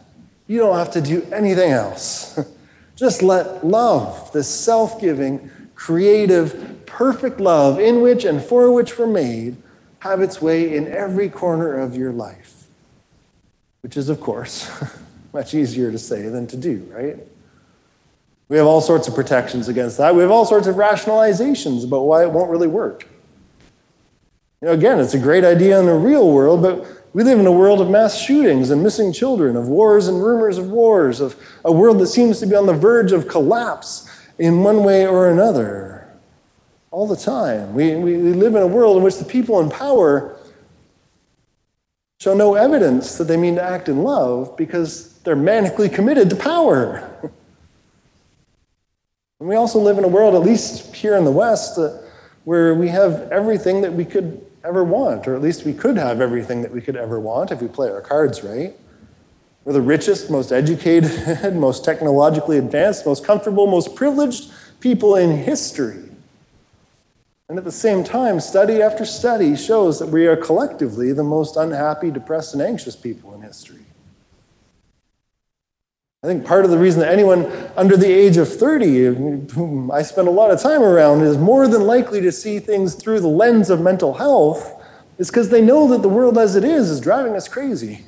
You 0.47 0.59
don't 0.59 0.77
have 0.77 0.91
to 0.91 1.01
do 1.01 1.27
anything 1.33 1.71
else. 1.71 2.39
Just 2.95 3.21
let 3.21 3.65
love, 3.65 4.31
this 4.31 4.47
self 4.47 5.01
giving, 5.01 5.51
creative, 5.75 6.85
perfect 6.85 7.41
love 7.41 7.77
in 7.77 7.99
which 7.99 8.23
and 8.23 8.41
for 8.41 8.71
which 8.71 8.97
we're 8.97 9.05
made, 9.05 9.57
have 10.05 10.21
its 10.21 10.39
way 10.39 10.75
in 10.75 10.87
every 10.87 11.29
corner 11.29 11.79
of 11.79 11.97
your 11.97 12.11
life. 12.11 12.51
which 13.81 13.97
is, 13.97 14.09
of 14.09 14.19
course, 14.19 14.67
much 15.33 15.53
easier 15.53 15.91
to 15.91 15.99
say 15.99 16.27
than 16.29 16.47
to 16.47 16.57
do, 16.57 16.87
right? 16.91 17.17
We 18.47 18.57
have 18.57 18.65
all 18.65 18.81
sorts 18.81 19.07
of 19.07 19.13
protections 19.13 19.67
against 19.67 19.97
that. 19.97 20.15
We 20.15 20.21
have 20.21 20.31
all 20.31 20.45
sorts 20.45 20.65
of 20.67 20.75
rationalizations 20.75 21.83
about 21.83 22.01
why 22.01 22.23
it 22.23 22.31
won't 22.31 22.49
really 22.49 22.67
work. 22.67 23.07
You 24.61 24.67
know, 24.67 24.73
again, 24.73 24.99
it's 24.99 25.13
a 25.13 25.19
great 25.19 25.43
idea 25.43 25.79
in 25.79 25.85
the 25.85 25.93
real 25.93 26.31
world, 26.31 26.61
but 26.63 26.85
we 27.13 27.23
live 27.23 27.39
in 27.39 27.45
a 27.45 27.51
world 27.51 27.79
of 27.79 27.89
mass 27.89 28.19
shootings 28.19 28.71
and 28.71 28.81
missing 28.81 29.13
children, 29.13 29.55
of 29.55 29.67
wars 29.67 30.07
and 30.07 30.23
rumors 30.23 30.57
of 30.57 30.67
wars, 30.67 31.19
of 31.19 31.35
a 31.63 31.71
world 31.71 31.99
that 31.99 32.07
seems 32.07 32.39
to 32.39 32.47
be 32.47 32.55
on 32.55 32.65
the 32.65 32.73
verge 32.73 33.11
of 33.11 33.27
collapse 33.27 34.09
in 34.39 34.63
one 34.63 34.83
way 34.83 35.05
or 35.05 35.29
another. 35.29 35.84
All 36.95 37.05
the 37.05 37.17
time. 37.17 37.73
We, 37.73 37.93
we, 37.97 38.15
we 38.15 38.31
live 38.31 38.55
in 38.55 38.61
a 38.61 38.67
world 38.67 38.95
in 38.95 39.03
which 39.03 39.17
the 39.17 39.25
people 39.25 39.59
in 39.59 39.69
power 39.69 40.39
show 42.21 42.33
no 42.33 42.55
evidence 42.55 43.17
that 43.17 43.25
they 43.25 43.35
mean 43.35 43.55
to 43.55 43.61
act 43.61 43.89
in 43.89 44.01
love 44.01 44.55
because 44.55 45.11
they're 45.23 45.35
manically 45.35 45.93
committed 45.93 46.29
to 46.29 46.37
power. 46.37 47.11
and 49.41 49.49
we 49.49 49.55
also 49.55 49.77
live 49.77 49.97
in 49.97 50.05
a 50.05 50.07
world, 50.07 50.35
at 50.35 50.41
least 50.43 50.95
here 50.95 51.17
in 51.17 51.25
the 51.25 51.31
West, 51.33 51.77
uh, 51.77 51.97
where 52.45 52.73
we 52.73 52.87
have 52.87 53.29
everything 53.29 53.81
that 53.81 53.91
we 53.91 54.05
could 54.05 54.45
ever 54.63 54.81
want, 54.81 55.27
or 55.27 55.35
at 55.35 55.41
least 55.41 55.65
we 55.65 55.73
could 55.73 55.97
have 55.97 56.21
everything 56.21 56.61
that 56.61 56.71
we 56.71 56.79
could 56.79 56.95
ever 56.95 57.19
want 57.19 57.51
if 57.51 57.61
we 57.61 57.67
play 57.67 57.89
our 57.89 57.99
cards 57.99 58.41
right. 58.41 58.73
We're 59.65 59.73
the 59.73 59.81
richest, 59.81 60.31
most 60.31 60.53
educated, 60.53 61.53
most 61.55 61.83
technologically 61.83 62.57
advanced, 62.57 63.05
most 63.05 63.25
comfortable, 63.25 63.67
most 63.67 63.95
privileged 63.95 64.49
people 64.79 65.17
in 65.17 65.39
history. 65.39 66.04
And 67.47 67.59
at 67.59 67.63
the 67.63 67.71
same 67.71 68.03
time, 68.03 68.39
study 68.39 68.81
after 68.81 69.05
study 69.05 69.55
shows 69.55 69.99
that 69.99 70.09
we 70.09 70.25
are 70.25 70.35
collectively 70.35 71.11
the 71.11 71.23
most 71.23 71.55
unhappy, 71.55 72.09
depressed, 72.09 72.53
and 72.53 72.61
anxious 72.61 72.95
people 72.95 73.35
in 73.35 73.41
history. 73.41 73.85
I 76.23 76.27
think 76.27 76.43
part 76.43 76.65
of 76.65 76.71
the 76.71 76.77
reason 76.79 77.01
that 77.01 77.11
anyone 77.11 77.45
under 77.77 77.95
the 77.95 78.11
age 78.11 78.37
of 78.37 78.51
30, 78.51 79.51
whom 79.53 79.91
I 79.91 80.01
spend 80.01 80.27
a 80.27 80.31
lot 80.31 80.49
of 80.49 80.59
time 80.59 80.81
around, 80.81 81.21
is 81.21 81.37
more 81.37 81.67
than 81.67 81.81
likely 81.81 82.19
to 82.21 82.31
see 82.31 82.57
things 82.57 82.95
through 82.95 83.19
the 83.19 83.27
lens 83.27 83.69
of 83.69 83.79
mental 83.79 84.15
health 84.15 84.73
is 85.19 85.29
because 85.29 85.49
they 85.49 85.61
know 85.61 85.87
that 85.89 86.01
the 86.01 86.09
world 86.09 86.39
as 86.39 86.55
it 86.55 86.63
is 86.63 86.89
is 86.89 86.99
driving 86.99 87.35
us 87.35 87.47
crazy. 87.47 88.05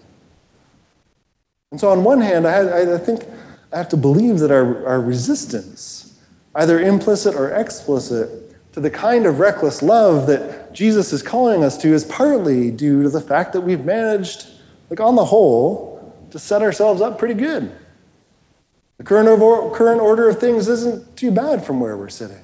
And 1.69 1.79
so, 1.79 1.89
on 1.89 2.03
one 2.03 2.21
hand, 2.21 2.47
I, 2.47 2.95
I 2.95 2.97
think 2.97 3.23
I 3.71 3.77
have 3.77 3.89
to 3.89 3.97
believe 3.97 4.39
that 4.39 4.49
our, 4.49 4.85
our 4.87 4.99
resistance, 4.99 6.19
either 6.55 6.79
implicit 6.79 7.35
or 7.35 7.51
explicit, 7.51 8.46
to 8.77 8.81
the 8.81 8.91
kind 8.91 9.25
of 9.25 9.39
reckless 9.39 9.81
love 9.81 10.27
that 10.27 10.71
Jesus 10.71 11.11
is 11.11 11.23
calling 11.23 11.63
us 11.63 11.79
to 11.79 11.95
is 11.95 12.05
partly 12.05 12.69
due 12.69 13.01
to 13.01 13.09
the 13.09 13.19
fact 13.19 13.53
that 13.53 13.61
we've 13.61 13.83
managed, 13.83 14.45
like 14.91 14.99
on 14.99 15.15
the 15.15 15.25
whole, 15.25 16.15
to 16.29 16.37
set 16.37 16.61
ourselves 16.61 17.01
up 17.01 17.17
pretty 17.17 17.33
good. 17.33 17.75
The 18.99 19.03
current, 19.03 19.29
over, 19.29 19.75
current 19.75 19.99
order 19.99 20.29
of 20.29 20.39
things 20.39 20.67
isn't 20.67 21.17
too 21.17 21.31
bad 21.31 21.65
from 21.65 21.79
where 21.79 21.97
we're 21.97 22.09
sitting. 22.09 22.43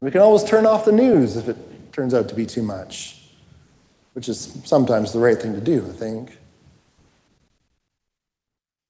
We 0.00 0.10
can 0.10 0.22
always 0.22 0.42
turn 0.42 0.64
off 0.64 0.86
the 0.86 0.92
news 0.92 1.36
if 1.36 1.50
it 1.50 1.92
turns 1.92 2.14
out 2.14 2.30
to 2.30 2.34
be 2.34 2.46
too 2.46 2.62
much, 2.62 3.20
which 4.14 4.26
is 4.26 4.58
sometimes 4.64 5.12
the 5.12 5.18
right 5.18 5.36
thing 5.38 5.52
to 5.52 5.60
do, 5.60 5.86
I 5.86 5.92
think. 5.92 6.38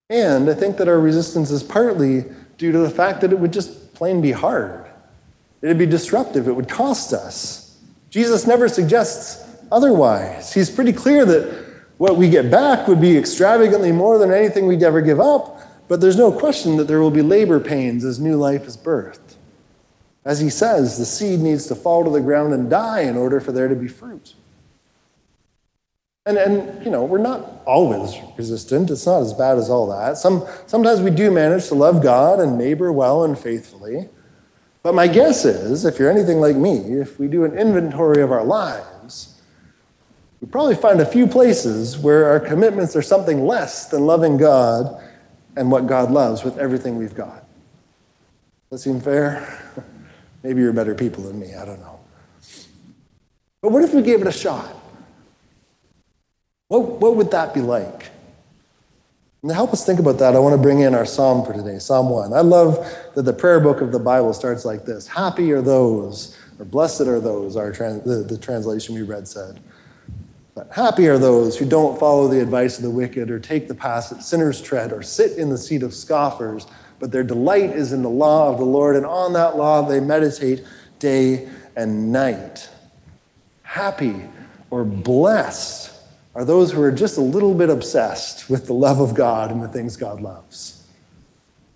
And 0.08 0.48
I 0.48 0.54
think 0.54 0.76
that 0.76 0.86
our 0.86 1.00
resistance 1.00 1.50
is 1.50 1.64
partly 1.64 2.26
due 2.56 2.70
to 2.70 2.78
the 2.78 2.90
fact 2.90 3.20
that 3.22 3.32
it 3.32 3.40
would 3.40 3.52
just 3.52 3.94
plain 3.94 4.20
be 4.20 4.30
hard. 4.30 4.82
It'd 5.62 5.78
be 5.78 5.86
disruptive, 5.86 6.48
it 6.48 6.52
would 6.52 6.68
cost 6.68 7.12
us. 7.12 7.78
Jesus 8.10 8.46
never 8.46 8.68
suggests 8.68 9.48
otherwise. 9.70 10.52
He's 10.52 10.68
pretty 10.68 10.92
clear 10.92 11.24
that 11.24 11.72
what 11.96 12.16
we 12.16 12.28
get 12.28 12.50
back 12.50 12.88
would 12.88 13.00
be 13.00 13.16
extravagantly 13.16 13.92
more 13.92 14.18
than 14.18 14.32
anything 14.32 14.66
we'd 14.66 14.82
ever 14.82 15.00
give 15.00 15.20
up, 15.20 15.60
but 15.88 16.00
there's 16.00 16.16
no 16.16 16.32
question 16.32 16.76
that 16.76 16.84
there 16.84 17.00
will 17.00 17.10
be 17.10 17.22
labor 17.22 17.60
pains 17.60 18.04
as 18.04 18.18
new 18.18 18.36
life 18.36 18.66
is 18.66 18.76
birthed. 18.76 19.36
As 20.24 20.40
he 20.40 20.50
says, 20.50 20.98
the 20.98 21.04
seed 21.04 21.40
needs 21.40 21.66
to 21.66 21.74
fall 21.74 22.04
to 22.04 22.10
the 22.10 22.20
ground 22.20 22.52
and 22.52 22.68
die 22.68 23.00
in 23.00 23.16
order 23.16 23.40
for 23.40 23.52
there 23.52 23.68
to 23.68 23.74
be 23.74 23.88
fruit. 23.88 24.34
And, 26.24 26.36
and 26.38 26.84
you 26.84 26.90
know, 26.90 27.04
we're 27.04 27.18
not 27.18 27.62
always 27.66 28.14
resistant. 28.36 28.90
It's 28.90 29.06
not 29.06 29.22
as 29.22 29.34
bad 29.34 29.58
as 29.58 29.68
all 29.68 29.88
that. 29.88 30.18
Some, 30.18 30.46
sometimes 30.66 31.00
we 31.00 31.10
do 31.10 31.32
manage 31.32 31.66
to 31.68 31.74
love 31.74 32.02
God 32.02 32.38
and 32.38 32.56
neighbor 32.56 32.92
well 32.92 33.24
and 33.24 33.36
faithfully. 33.36 34.08
But 34.82 34.94
my 34.94 35.06
guess 35.06 35.44
is, 35.44 35.84
if 35.84 35.98
you're 35.98 36.10
anything 36.10 36.40
like 36.40 36.56
me, 36.56 36.76
if 36.76 37.18
we 37.18 37.28
do 37.28 37.44
an 37.44 37.56
inventory 37.56 38.20
of 38.20 38.32
our 38.32 38.44
lives, 38.44 39.40
we 40.40 40.48
probably 40.48 40.74
find 40.74 41.00
a 41.00 41.06
few 41.06 41.28
places 41.28 41.96
where 41.96 42.26
our 42.26 42.40
commitments 42.40 42.96
are 42.96 43.02
something 43.02 43.46
less 43.46 43.86
than 43.86 44.06
loving 44.06 44.36
God 44.36 45.00
and 45.56 45.70
what 45.70 45.86
God 45.86 46.10
loves 46.10 46.42
with 46.42 46.58
everything 46.58 46.96
we've 46.96 47.14
got. 47.14 47.44
Does 48.70 48.70
that 48.70 48.78
seem 48.78 49.00
fair? 49.00 49.62
Maybe 50.42 50.62
you're 50.62 50.72
better 50.72 50.96
people 50.96 51.22
than 51.22 51.38
me, 51.38 51.54
I 51.54 51.64
don't 51.64 51.80
know. 51.80 52.00
But 53.60 53.70
what 53.70 53.84
if 53.84 53.94
we 53.94 54.02
gave 54.02 54.20
it 54.20 54.26
a 54.26 54.32
shot? 54.32 54.68
What, 56.66 57.00
what 57.00 57.14
would 57.14 57.30
that 57.30 57.54
be 57.54 57.60
like? 57.60 58.11
And 59.42 59.50
to 59.50 59.56
help 59.56 59.72
us 59.72 59.84
think 59.84 59.98
about 59.98 60.18
that, 60.18 60.36
I 60.36 60.38
want 60.38 60.54
to 60.54 60.62
bring 60.62 60.82
in 60.82 60.94
our 60.94 61.04
psalm 61.04 61.44
for 61.44 61.52
today, 61.52 61.80
Psalm 61.80 62.08
1. 62.08 62.32
I 62.32 62.42
love 62.42 62.78
that 63.16 63.22
the 63.22 63.32
prayer 63.32 63.58
book 63.58 63.80
of 63.80 63.90
the 63.90 63.98
Bible 63.98 64.32
starts 64.32 64.64
like 64.64 64.84
this 64.84 65.08
Happy 65.08 65.50
are 65.50 65.60
those, 65.60 66.38
or 66.60 66.64
blessed 66.64 67.00
are 67.02 67.18
those, 67.18 67.56
our 67.56 67.72
trans, 67.72 68.04
the, 68.04 68.22
the 68.22 68.38
translation 68.38 68.94
we 68.94 69.02
read 69.02 69.26
said. 69.26 69.58
But 70.54 70.70
happy 70.70 71.08
are 71.08 71.18
those 71.18 71.58
who 71.58 71.64
don't 71.64 71.98
follow 71.98 72.28
the 72.28 72.40
advice 72.40 72.76
of 72.76 72.84
the 72.84 72.90
wicked, 72.90 73.32
or 73.32 73.40
take 73.40 73.66
the 73.66 73.74
path 73.74 74.10
that 74.10 74.22
sinners 74.22 74.62
tread, 74.62 74.92
or 74.92 75.02
sit 75.02 75.36
in 75.36 75.48
the 75.48 75.58
seat 75.58 75.82
of 75.82 75.92
scoffers, 75.92 76.68
but 77.00 77.10
their 77.10 77.24
delight 77.24 77.70
is 77.70 77.92
in 77.92 78.02
the 78.02 78.10
law 78.10 78.48
of 78.48 78.58
the 78.58 78.64
Lord, 78.64 78.94
and 78.94 79.04
on 79.04 79.32
that 79.32 79.56
law 79.56 79.82
they 79.82 79.98
meditate 79.98 80.62
day 81.00 81.48
and 81.74 82.12
night. 82.12 82.68
Happy 83.64 84.22
or 84.70 84.84
blessed 84.84 85.91
are 86.34 86.44
those 86.44 86.72
who 86.72 86.82
are 86.82 86.92
just 86.92 87.18
a 87.18 87.22
little 87.22 87.54
bit 87.54 87.68
obsessed 87.68 88.48
with 88.48 88.66
the 88.66 88.72
love 88.72 89.00
of 89.00 89.14
God 89.14 89.50
and 89.50 89.62
the 89.62 89.68
things 89.68 89.96
God 89.96 90.20
loves. 90.20 90.86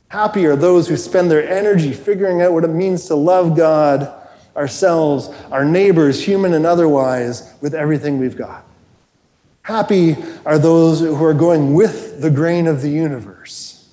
Happy 0.08 0.46
are 0.46 0.56
those 0.56 0.88
who 0.88 0.96
spend 0.96 1.30
their 1.30 1.46
energy 1.48 1.92
figuring 1.92 2.40
out 2.40 2.52
what 2.52 2.64
it 2.64 2.68
means 2.68 3.06
to 3.06 3.14
love 3.14 3.56
God, 3.56 4.10
ourselves, 4.56 5.28
our 5.50 5.64
neighbors, 5.64 6.24
human 6.24 6.54
and 6.54 6.64
otherwise, 6.64 7.52
with 7.60 7.74
everything 7.74 8.18
we've 8.18 8.36
got. 8.36 8.64
Happy 9.62 10.16
are 10.46 10.58
those 10.58 11.00
who 11.00 11.24
are 11.24 11.34
going 11.34 11.74
with 11.74 12.20
the 12.20 12.30
grain 12.30 12.66
of 12.66 12.82
the 12.82 12.88
universe. 12.88 13.88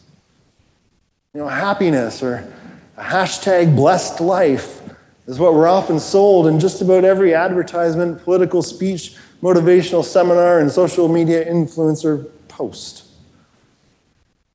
You 1.34 1.42
know, 1.42 1.48
happiness 1.48 2.22
or 2.22 2.48
a 2.96 3.04
hashtag 3.04 3.76
blessed 3.76 4.22
life 4.22 4.82
is 5.26 5.40
what 5.40 5.56
we're 5.56 5.68
often 5.68 6.00
sold 6.00 6.46
in 6.46 6.60
just 6.60 6.82
about 6.82 7.04
every 7.04 7.34
advertisement, 7.34 8.24
political 8.24 8.62
speech, 8.62 9.18
motivational 9.44 10.06
seminar, 10.06 10.60
and 10.60 10.72
social 10.72 11.10
media 11.10 11.46
influencer 11.46 12.30
post. 12.48 13.04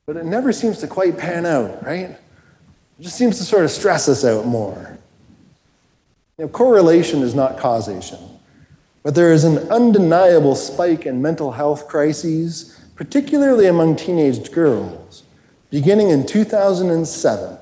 But 0.06 0.16
it 0.16 0.24
never 0.24 0.50
seems 0.50 0.78
to 0.78 0.86
quite 0.86 1.18
pan 1.18 1.44
out, 1.44 1.84
right? 1.84 2.08
It 2.08 2.18
just 3.02 3.18
seems 3.18 3.36
to 3.36 3.44
sort 3.44 3.64
of 3.64 3.70
stress 3.70 4.08
us 4.08 4.24
out 4.24 4.46
more. 4.46 4.98
Know, 6.38 6.48
correlation 6.48 7.20
is 7.20 7.34
not 7.34 7.58
causation. 7.58 8.18
But 9.02 9.14
there 9.14 9.32
is 9.32 9.44
an 9.44 9.58
undeniable 9.70 10.54
spike 10.54 11.04
in 11.04 11.20
mental 11.20 11.52
health 11.52 11.86
crises, 11.86 12.80
particularly 12.96 13.66
among 13.66 13.96
teenage 13.96 14.50
girls, 14.52 15.22
beginning 15.70 16.08
in 16.08 16.24
2007. 16.24 17.58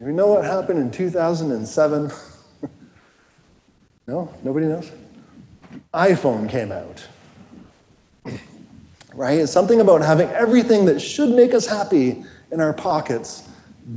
Do 0.00 0.06
you 0.06 0.12
know 0.12 0.26
what 0.26 0.44
happened 0.44 0.80
in 0.80 0.90
2007? 0.90 2.10
no? 4.08 4.34
Nobody 4.42 4.66
knows? 4.66 4.90
iPhone 5.92 6.48
came 6.48 6.72
out. 6.72 7.06
right? 9.14 9.38
It's 9.38 9.52
something 9.52 9.80
about 9.80 10.00
having 10.02 10.28
everything 10.30 10.86
that 10.86 11.00
should 11.00 11.30
make 11.30 11.54
us 11.54 11.66
happy 11.66 12.24
in 12.50 12.60
our 12.60 12.72
pockets 12.72 13.48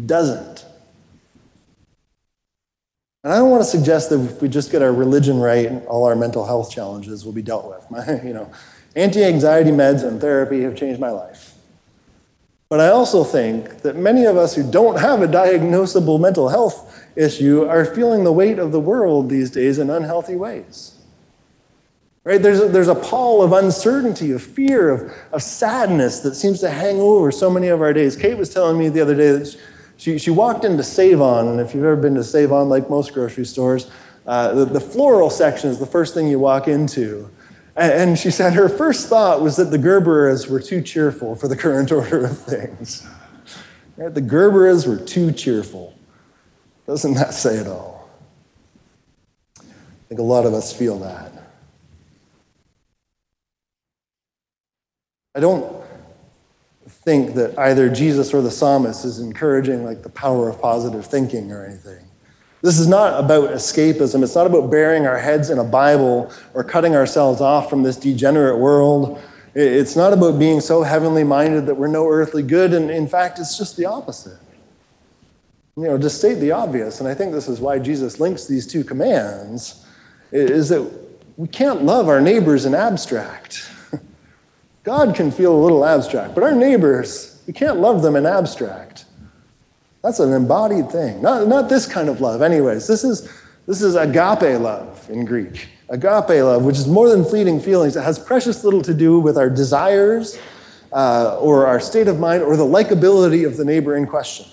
doesn't. 0.05 0.65
And 3.23 3.33
I 3.33 3.37
don't 3.37 3.49
want 3.49 3.63
to 3.63 3.69
suggest 3.69 4.09
that 4.09 4.19
if 4.21 4.41
we 4.41 4.47
just 4.47 4.71
get 4.71 4.81
our 4.81 4.93
religion 4.93 5.39
right, 5.39 5.85
all 5.87 6.05
our 6.05 6.15
mental 6.15 6.45
health 6.45 6.71
challenges 6.71 7.25
will 7.25 7.33
be 7.33 7.41
dealt 7.41 7.67
with. 7.67 7.85
My, 7.91 8.21
you 8.23 8.33
know, 8.33 8.51
anti-anxiety 8.95 9.71
meds 9.71 10.07
and 10.07 10.21
therapy 10.21 10.61
have 10.61 10.75
changed 10.75 10.99
my 10.99 11.09
life. 11.09 11.53
But 12.69 12.81
I 12.81 12.89
also 12.89 13.23
think 13.23 13.81
that 13.81 13.95
many 13.95 14.25
of 14.25 14.35
us 14.35 14.55
who 14.55 14.69
don't 14.69 14.99
have 14.99 15.21
a 15.21 15.27
diagnosable 15.27 16.19
mental 16.19 16.49
health 16.49 17.07
issue 17.15 17.65
are 17.65 17.85
feeling 17.85 18.23
the 18.23 18.31
weight 18.31 18.59
of 18.59 18.71
the 18.71 18.79
world 18.79 19.29
these 19.29 19.51
days 19.51 19.79
in 19.79 19.89
unhealthy 19.89 20.35
ways. 20.35 20.96
Right? 22.27 22.41
There's 22.41 22.59
a, 22.59 22.67
there's 22.67 22.89
a 22.89 22.95
pall 22.95 23.41
of 23.41 23.53
uncertainty, 23.53 24.31
of 24.31 24.43
fear, 24.43 24.89
of, 24.89 25.13
of 25.31 25.41
sadness 25.41 26.19
that 26.19 26.35
seems 26.35 26.59
to 26.59 26.69
hang 26.69 26.99
over 26.99 27.31
so 27.31 27.49
many 27.49 27.69
of 27.69 27.79
our 27.79 27.93
days. 27.93 28.17
Kate 28.17 28.37
was 28.37 28.53
telling 28.53 28.77
me 28.77 28.89
the 28.89 28.99
other 28.99 29.15
day 29.15 29.31
that 29.31 29.57
she, 29.95 30.17
she 30.17 30.29
walked 30.29 30.65
into 30.65 30.83
Save-On, 30.83 31.47
and 31.47 31.61
if 31.61 31.73
you've 31.73 31.85
ever 31.85 31.95
been 31.95 32.15
to 32.15 32.25
Save-On, 32.25 32.67
like 32.67 32.89
most 32.89 33.13
grocery 33.13 33.45
stores, 33.45 33.89
uh, 34.25 34.53
the, 34.53 34.65
the 34.65 34.79
floral 34.81 35.29
section 35.29 35.69
is 35.69 35.79
the 35.79 35.85
first 35.85 36.13
thing 36.13 36.27
you 36.27 36.37
walk 36.37 36.67
into. 36.67 37.29
And 37.77 38.19
she 38.19 38.29
said 38.29 38.51
her 38.55 38.67
first 38.67 39.07
thought 39.07 39.41
was 39.41 39.55
that 39.55 39.71
the 39.71 39.77
Gerberas 39.77 40.49
were 40.49 40.59
too 40.59 40.81
cheerful 40.81 41.33
for 41.33 41.47
the 41.47 41.55
current 41.55 41.91
order 41.93 42.25
of 42.25 42.37
things. 42.37 43.07
Right? 43.95 44.13
The 44.13 44.21
Gerberas 44.21 44.85
were 44.85 45.01
too 45.01 45.31
cheerful. 45.31 45.97
Doesn't 46.87 47.13
that 47.13 47.33
say 47.33 47.55
it 47.55 47.67
all? 47.67 48.09
I 49.61 49.63
think 50.09 50.19
a 50.19 50.23
lot 50.23 50.45
of 50.45 50.53
us 50.53 50.73
feel 50.73 50.99
that. 50.99 51.36
I 55.37 55.39
don't 55.39 55.71
think 56.87 57.35
that 57.35 57.59
either 57.59 57.89
Jesus 57.89 58.33
or 58.33 58.41
the 58.41 58.49
psalmist 58.49 59.05
is 59.05 59.19
encouraging 59.19 59.85
like 59.85 60.01
the 60.01 60.09
power 60.09 60.49
of 60.49 60.59
positive 60.59 61.05
thinking 61.05 61.51
or 61.51 61.63
anything. 61.63 62.03
This 62.63 62.79
is 62.79 62.87
not 62.87 63.23
about 63.23 63.51
escapism. 63.51 64.23
It's 64.23 64.33
not 64.33 64.47
about 64.47 64.71
burying 64.71 65.05
our 65.05 65.19
heads 65.19 65.51
in 65.51 65.59
a 65.59 65.63
Bible 65.63 66.33
or 66.55 66.63
cutting 66.63 66.95
ourselves 66.95 67.39
off 67.39 67.69
from 67.69 67.83
this 67.83 67.97
degenerate 67.97 68.57
world. 68.57 69.21
It's 69.53 69.95
not 69.95 70.11
about 70.11 70.39
being 70.39 70.59
so 70.59 70.81
heavenly 70.81 71.23
minded 71.23 71.67
that 71.67 71.75
we're 71.75 71.85
no 71.85 72.09
earthly 72.09 72.41
good. 72.41 72.73
And 72.73 72.89
in 72.89 73.07
fact, 73.07 73.37
it's 73.37 73.59
just 73.59 73.77
the 73.77 73.85
opposite. 73.85 74.39
You 75.75 75.83
know, 75.83 75.99
to 75.99 76.09
state 76.09 76.39
the 76.39 76.51
obvious, 76.51 76.99
and 76.99 77.07
I 77.07 77.13
think 77.13 77.31
this 77.31 77.47
is 77.47 77.59
why 77.59 77.77
Jesus 77.77 78.19
links 78.19 78.47
these 78.47 78.65
two 78.65 78.83
commands, 78.83 79.85
is 80.31 80.69
that 80.69 80.91
we 81.35 81.47
can't 81.47 81.83
love 81.83 82.09
our 82.09 82.21
neighbors 82.21 82.65
in 82.65 82.73
abstract. 82.73 83.69
God 84.87 85.15
can 85.15 85.31
feel 85.31 85.53
a 85.53 85.61
little 85.61 85.83
abstract, 85.83 86.33
but 86.33 86.45
our 86.45 86.53
neighbors, 86.53 87.43
we 87.45 87.51
can't 87.51 87.81
love 87.81 88.01
them 88.01 88.15
in 88.15 88.25
abstract. 88.25 89.03
That's 90.01 90.21
an 90.21 90.31
embodied 90.31 90.89
thing. 90.89 91.21
Not, 91.21 91.49
not 91.49 91.67
this 91.67 91.85
kind 91.85 92.07
of 92.07 92.21
love, 92.21 92.41
anyways. 92.41 92.87
This 92.87 93.03
is, 93.03 93.29
this 93.65 93.81
is 93.81 93.95
agape 93.95 94.61
love 94.61 95.05
in 95.09 95.25
Greek. 95.25 95.67
Agape 95.89 96.41
love, 96.41 96.63
which 96.63 96.77
is 96.77 96.87
more 96.87 97.09
than 97.09 97.25
fleeting 97.25 97.59
feelings. 97.59 97.97
It 97.97 98.03
has 98.03 98.17
precious 98.17 98.63
little 98.63 98.81
to 98.83 98.93
do 98.93 99.19
with 99.19 99.37
our 99.37 99.49
desires 99.49 100.39
uh, 100.93 101.37
or 101.37 101.67
our 101.67 101.81
state 101.81 102.07
of 102.07 102.17
mind 102.17 102.41
or 102.41 102.55
the 102.55 102.63
likability 102.63 103.45
of 103.45 103.57
the 103.57 103.65
neighbor 103.65 103.97
in 103.97 104.07
question. 104.07 104.47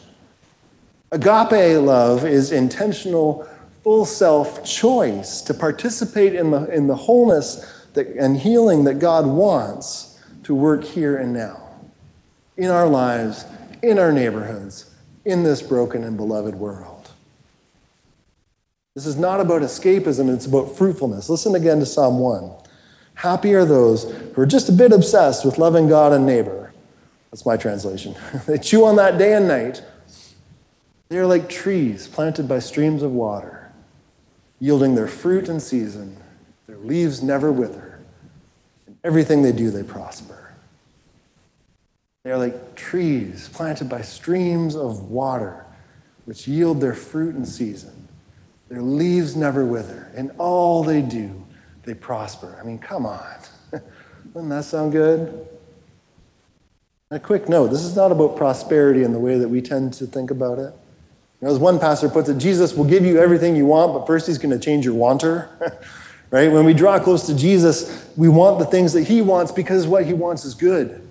Agape 1.12 1.80
love 1.80 2.24
is 2.24 2.50
intentional, 2.50 3.48
full 3.84 4.04
self 4.04 4.64
choice 4.64 5.42
to 5.42 5.54
participate 5.54 6.34
in 6.34 6.50
the, 6.50 6.64
in 6.74 6.88
the 6.88 6.96
wholeness 6.96 7.86
that, 7.92 8.08
and 8.08 8.36
healing 8.36 8.82
that 8.82 8.98
God 8.98 9.28
wants 9.28 10.10
to 10.44 10.54
work 10.54 10.84
here 10.84 11.16
and 11.16 11.32
now 11.32 11.60
in 12.56 12.70
our 12.70 12.86
lives, 12.86 13.44
in 13.82 13.98
our 13.98 14.12
neighborhoods, 14.12 14.90
in 15.24 15.42
this 15.42 15.60
broken 15.60 16.04
and 16.04 16.16
beloved 16.16 16.54
world. 16.54 17.10
This 18.94 19.06
is 19.06 19.16
not 19.16 19.40
about 19.40 19.62
escapism, 19.62 20.32
it's 20.32 20.46
about 20.46 20.76
fruitfulness. 20.76 21.28
Listen 21.28 21.54
again 21.56 21.80
to 21.80 21.86
Psalm 21.86 22.20
1. 22.20 22.52
Happy 23.14 23.54
are 23.54 23.64
those 23.64 24.04
who 24.34 24.42
are 24.42 24.46
just 24.46 24.68
a 24.68 24.72
bit 24.72 24.92
obsessed 24.92 25.44
with 25.44 25.58
loving 25.58 25.88
God 25.88 26.12
and 26.12 26.24
neighbor. 26.24 26.72
That's 27.30 27.44
my 27.44 27.56
translation. 27.56 28.14
they 28.46 28.58
chew 28.58 28.84
on 28.84 28.96
that 28.96 29.18
day 29.18 29.32
and 29.34 29.48
night. 29.48 29.82
They 31.08 31.18
are 31.18 31.26
like 31.26 31.48
trees 31.48 32.06
planted 32.06 32.48
by 32.48 32.60
streams 32.60 33.02
of 33.02 33.10
water, 33.10 33.72
yielding 34.60 34.94
their 34.94 35.08
fruit 35.08 35.48
in 35.48 35.58
season. 35.58 36.16
Their 36.66 36.78
leaves 36.78 37.22
never 37.22 37.50
wither. 37.50 37.83
In 39.04 39.08
everything 39.08 39.42
they 39.42 39.52
do, 39.52 39.70
they 39.70 39.82
prosper. 39.82 40.52
They 42.22 42.30
are 42.30 42.38
like 42.38 42.74
trees 42.74 43.50
planted 43.52 43.88
by 43.88 44.00
streams 44.00 44.74
of 44.74 45.10
water, 45.10 45.66
which 46.24 46.48
yield 46.48 46.80
their 46.80 46.94
fruit 46.94 47.36
in 47.36 47.44
season. 47.44 48.08
Their 48.70 48.80
leaves 48.80 49.36
never 49.36 49.62
wither. 49.64 50.10
In 50.16 50.30
all 50.38 50.82
they 50.82 51.02
do, 51.02 51.44
they 51.82 51.92
prosper. 51.92 52.58
I 52.58 52.64
mean, 52.64 52.78
come 52.78 53.04
on. 53.04 53.22
Doesn't 54.32 54.48
that 54.48 54.64
sound 54.64 54.92
good? 54.92 55.46
A 57.10 57.20
quick 57.20 57.46
note 57.46 57.68
this 57.68 57.84
is 57.84 57.94
not 57.94 58.10
about 58.10 58.36
prosperity 58.36 59.02
in 59.02 59.12
the 59.12 59.18
way 59.18 59.38
that 59.38 59.48
we 59.48 59.60
tend 59.60 59.92
to 59.94 60.06
think 60.06 60.30
about 60.30 60.58
it. 60.58 60.72
You 61.40 61.48
know, 61.48 61.50
as 61.50 61.58
one 61.58 61.78
pastor 61.78 62.08
puts 62.08 62.30
it, 62.30 62.38
Jesus 62.38 62.72
will 62.72 62.86
give 62.86 63.04
you 63.04 63.20
everything 63.20 63.54
you 63.54 63.66
want, 63.66 63.92
but 63.92 64.06
first 64.06 64.26
he's 64.26 64.38
going 64.38 64.58
to 64.58 64.64
change 64.64 64.86
your 64.86 64.94
wanter. 64.94 65.50
right? 66.34 66.50
When 66.50 66.64
we 66.64 66.74
draw 66.74 66.98
close 66.98 67.28
to 67.28 67.36
Jesus, 67.36 68.08
we 68.16 68.28
want 68.28 68.58
the 68.58 68.64
things 68.64 68.92
that 68.94 69.04
he 69.04 69.22
wants 69.22 69.52
because 69.52 69.86
what 69.86 70.04
he 70.04 70.14
wants 70.14 70.44
is 70.44 70.52
good. 70.52 71.08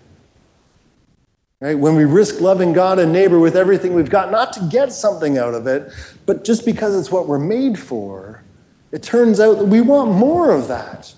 Right? 1.62 1.80
When 1.80 1.96
we 1.96 2.04
risk 2.04 2.42
loving 2.42 2.74
God 2.74 3.00
and 3.00 3.14
neighbor 3.14 3.40
with 3.40 3.56
everything 3.56 3.94
we've 3.94 4.10
got, 4.10 4.32
not 4.32 4.52
to 4.52 4.68
get 4.70 4.92
something 4.92 5.38
out 5.38 5.54
of 5.54 5.66
it, 5.66 5.94
but 6.26 6.44
just 6.44 6.66
because 6.66 6.94
it's 6.94 7.10
what 7.10 7.30
we're 7.30 7.40
made 7.40 7.80
for, 7.80 8.44
it 8.92 9.02
turns 9.02 9.40
out 9.40 9.60
that 9.60 9.66
we 9.68 9.80
want 9.80 10.12
more 10.12 10.52
of 10.52 10.68
that. 10.68 11.14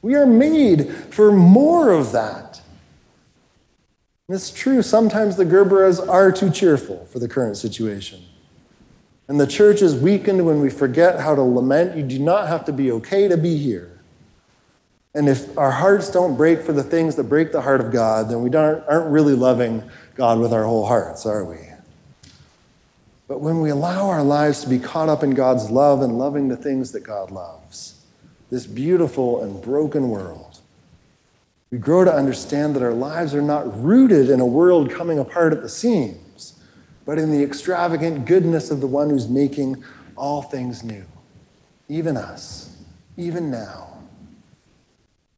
We 0.00 0.14
are 0.14 0.24
made 0.24 0.90
for 1.10 1.30
more 1.30 1.90
of 1.90 2.12
that. 2.12 2.62
And 4.26 4.36
it's 4.36 4.50
true, 4.50 4.80
sometimes 4.80 5.36
the 5.36 5.44
Gerberas 5.44 6.08
are 6.08 6.32
too 6.32 6.48
cheerful 6.48 7.04
for 7.12 7.18
the 7.18 7.28
current 7.28 7.58
situation. 7.58 8.22
And 9.26 9.40
the 9.40 9.46
church 9.46 9.80
is 9.80 9.94
weakened 9.94 10.44
when 10.44 10.60
we 10.60 10.68
forget 10.68 11.20
how 11.20 11.34
to 11.34 11.42
lament. 11.42 11.96
You 11.96 12.02
do 12.02 12.18
not 12.18 12.48
have 12.48 12.64
to 12.66 12.72
be 12.72 12.92
okay 12.92 13.28
to 13.28 13.36
be 13.36 13.56
here. 13.56 13.90
And 15.14 15.28
if 15.28 15.56
our 15.56 15.70
hearts 15.70 16.10
don't 16.10 16.36
break 16.36 16.62
for 16.62 16.72
the 16.72 16.82
things 16.82 17.16
that 17.16 17.24
break 17.24 17.52
the 17.52 17.62
heart 17.62 17.80
of 17.80 17.92
God, 17.92 18.28
then 18.28 18.42
we 18.42 18.54
aren't 18.54 19.10
really 19.10 19.34
loving 19.34 19.82
God 20.14 20.40
with 20.40 20.52
our 20.52 20.64
whole 20.64 20.86
hearts, 20.86 21.24
are 21.24 21.44
we? 21.44 21.58
But 23.26 23.40
when 23.40 23.60
we 23.60 23.70
allow 23.70 24.10
our 24.10 24.22
lives 24.22 24.62
to 24.62 24.68
be 24.68 24.78
caught 24.78 25.08
up 25.08 25.22
in 25.22 25.30
God's 25.30 25.70
love 25.70 26.02
and 26.02 26.18
loving 26.18 26.48
the 26.48 26.56
things 26.56 26.92
that 26.92 27.04
God 27.04 27.30
loves, 27.30 28.04
this 28.50 28.66
beautiful 28.66 29.42
and 29.42 29.62
broken 29.62 30.10
world, 30.10 30.58
we 31.70 31.78
grow 31.78 32.04
to 32.04 32.12
understand 32.12 32.76
that 32.76 32.82
our 32.82 32.92
lives 32.92 33.34
are 33.34 33.42
not 33.42 33.82
rooted 33.82 34.28
in 34.28 34.40
a 34.40 34.46
world 34.46 34.90
coming 34.90 35.18
apart 35.18 35.52
at 35.52 35.62
the 35.62 35.68
seams, 35.68 36.18
but 37.04 37.18
in 37.18 37.30
the 37.30 37.42
extravagant 37.42 38.24
goodness 38.26 38.70
of 38.70 38.80
the 38.80 38.86
one 38.86 39.10
who's 39.10 39.28
making 39.28 39.82
all 40.16 40.42
things 40.42 40.82
new, 40.82 41.04
even 41.88 42.16
us, 42.16 42.76
even 43.16 43.50
now. 43.50 43.98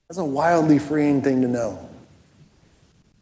That's 0.09 0.19
a 0.19 0.25
wildly 0.25 0.79
freeing 0.79 1.23
thing 1.23 1.43
to 1.43 1.49
know. 1.49 1.87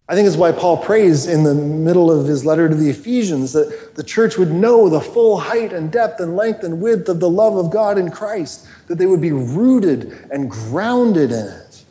I 0.07 0.15
think 0.15 0.29
it's 0.29 0.37
why 0.37 0.53
Paul 0.53 0.77
prays 0.77 1.27
in 1.27 1.45
the 1.45 1.55
middle 1.55 2.11
of 2.11 2.27
his 2.27 2.45
letter 2.45 2.69
to 2.69 2.75
the 2.75 2.91
Ephesians 2.91 3.55
that 3.55 3.95
the 3.95 4.03
church 4.03 4.37
would 4.37 4.53
know 4.53 4.91
the 4.91 5.01
full 5.01 5.39
height 5.39 5.73
and 5.73 5.91
depth 5.91 6.21
and 6.21 6.37
length 6.37 6.63
and 6.63 6.83
width 6.83 7.09
of 7.09 7.21
the 7.21 7.31
love 7.31 7.57
of 7.57 7.71
God 7.71 7.97
in 7.97 8.11
Christ, 8.11 8.69
that 8.89 8.99
they 8.99 9.07
would 9.07 9.23
be 9.23 9.33
rooted 9.33 10.29
and 10.31 10.51
grounded 10.51 11.33
in 11.33 11.47
it. 11.47 11.85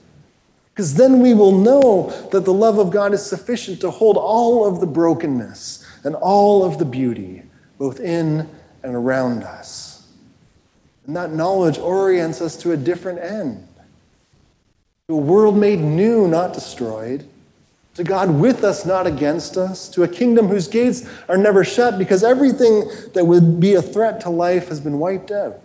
Because 0.74 0.94
then 0.94 1.22
we 1.22 1.34
will 1.34 1.58
know 1.58 2.12
that 2.32 2.46
the 2.46 2.54
love 2.54 2.78
of 2.78 2.92
God 2.92 3.13
is 3.13 3.26
sufficient 3.26 3.82
to 3.82 3.89
hold 3.89 4.16
all 4.16 4.68
of 4.68 4.80
the 4.80 4.88
brokenness 4.88 5.83
and 6.04 6.16
all 6.16 6.63
of 6.63 6.78
the 6.78 6.86
beauty, 6.86 7.44
both 7.78 8.00
in 8.00 8.50
and 8.84 8.96
around 8.96 9.44
us. 9.44 10.08
And 11.06 11.16
that 11.16 11.32
knowledge 11.32 11.78
orients 11.78 12.42
us 12.42 12.56
to 12.58 12.72
a 12.72 12.78
different 12.78 13.20
end 13.20 13.68
to 15.10 15.16
a 15.16 15.18
world 15.18 15.58
made 15.58 15.80
new, 15.80 16.30
not 16.30 16.54
destroyed, 16.54 17.28
to 17.96 18.06
God 18.06 18.32
with 18.32 18.63
us, 18.63 18.86
not 18.86 19.06
against 19.06 19.58
us, 19.58 19.89
to 19.89 20.04
a 20.04 20.08
kingdom 20.08 20.48
whose 20.48 20.70
gates 20.70 21.08
are 21.28 21.36
never 21.38 21.66
shut 21.66 22.00
because 22.00 22.24
everything 22.24 22.89
that 23.13 23.26
would 23.26 23.60
be 23.60 23.74
a 23.74 23.82
threat 23.82 24.22
to 24.22 24.30
life 24.30 24.70
has 24.70 24.80
been 24.80 25.00
wiped 25.00 25.30
out. 25.30 25.60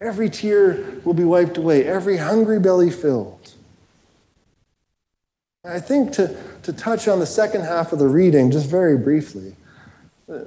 Every 0.00 0.30
tear 0.30 1.00
will 1.04 1.12
be 1.12 1.24
wiped 1.24 1.58
away, 1.58 1.84
every 1.84 2.16
hungry 2.16 2.58
belly 2.58 2.90
filled. 2.90 3.52
I 5.64 5.80
think 5.80 6.12
to, 6.12 6.36
to 6.62 6.72
touch 6.72 7.08
on 7.08 7.18
the 7.18 7.26
second 7.26 7.62
half 7.62 7.92
of 7.92 7.98
the 7.98 8.06
reading, 8.06 8.52
just 8.52 8.70
very 8.70 8.96
briefly, 8.96 9.56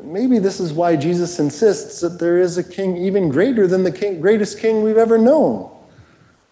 maybe 0.02 0.40
this 0.40 0.62
is 0.62 0.72
why 0.72 0.96
Jesus 0.96 1.38
insists 1.38 2.00
that 2.00 2.18
there 2.18 2.38
is 2.38 2.58
a 2.58 2.64
king 2.64 2.96
even 2.96 3.28
greater 3.28 3.68
than 3.68 3.84
the 3.84 3.92
king, 3.92 4.22
greatest 4.22 4.60
king 4.60 4.84
we've 4.84 4.98
ever 4.98 5.18
known. 5.18 5.70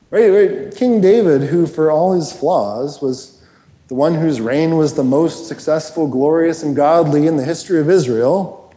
Right, 0.09 0.29
right? 0.29 0.75
King 0.75 0.99
David, 0.99 1.43
who 1.43 1.67
for 1.67 1.89
all 1.89 2.11
his 2.13 2.33
flaws 2.33 3.01
was 3.01 3.41
the 3.87 3.95
one 3.95 4.15
whose 4.15 4.41
reign 4.41 4.75
was 4.75 4.93
the 4.93 5.05
most 5.05 5.47
successful, 5.47 6.07
glorious, 6.07 6.61
and 6.61 6.75
godly 6.75 7.27
in 7.27 7.37
the 7.37 7.45
history 7.45 7.79
of 7.79 7.89
Israel, 7.89 8.73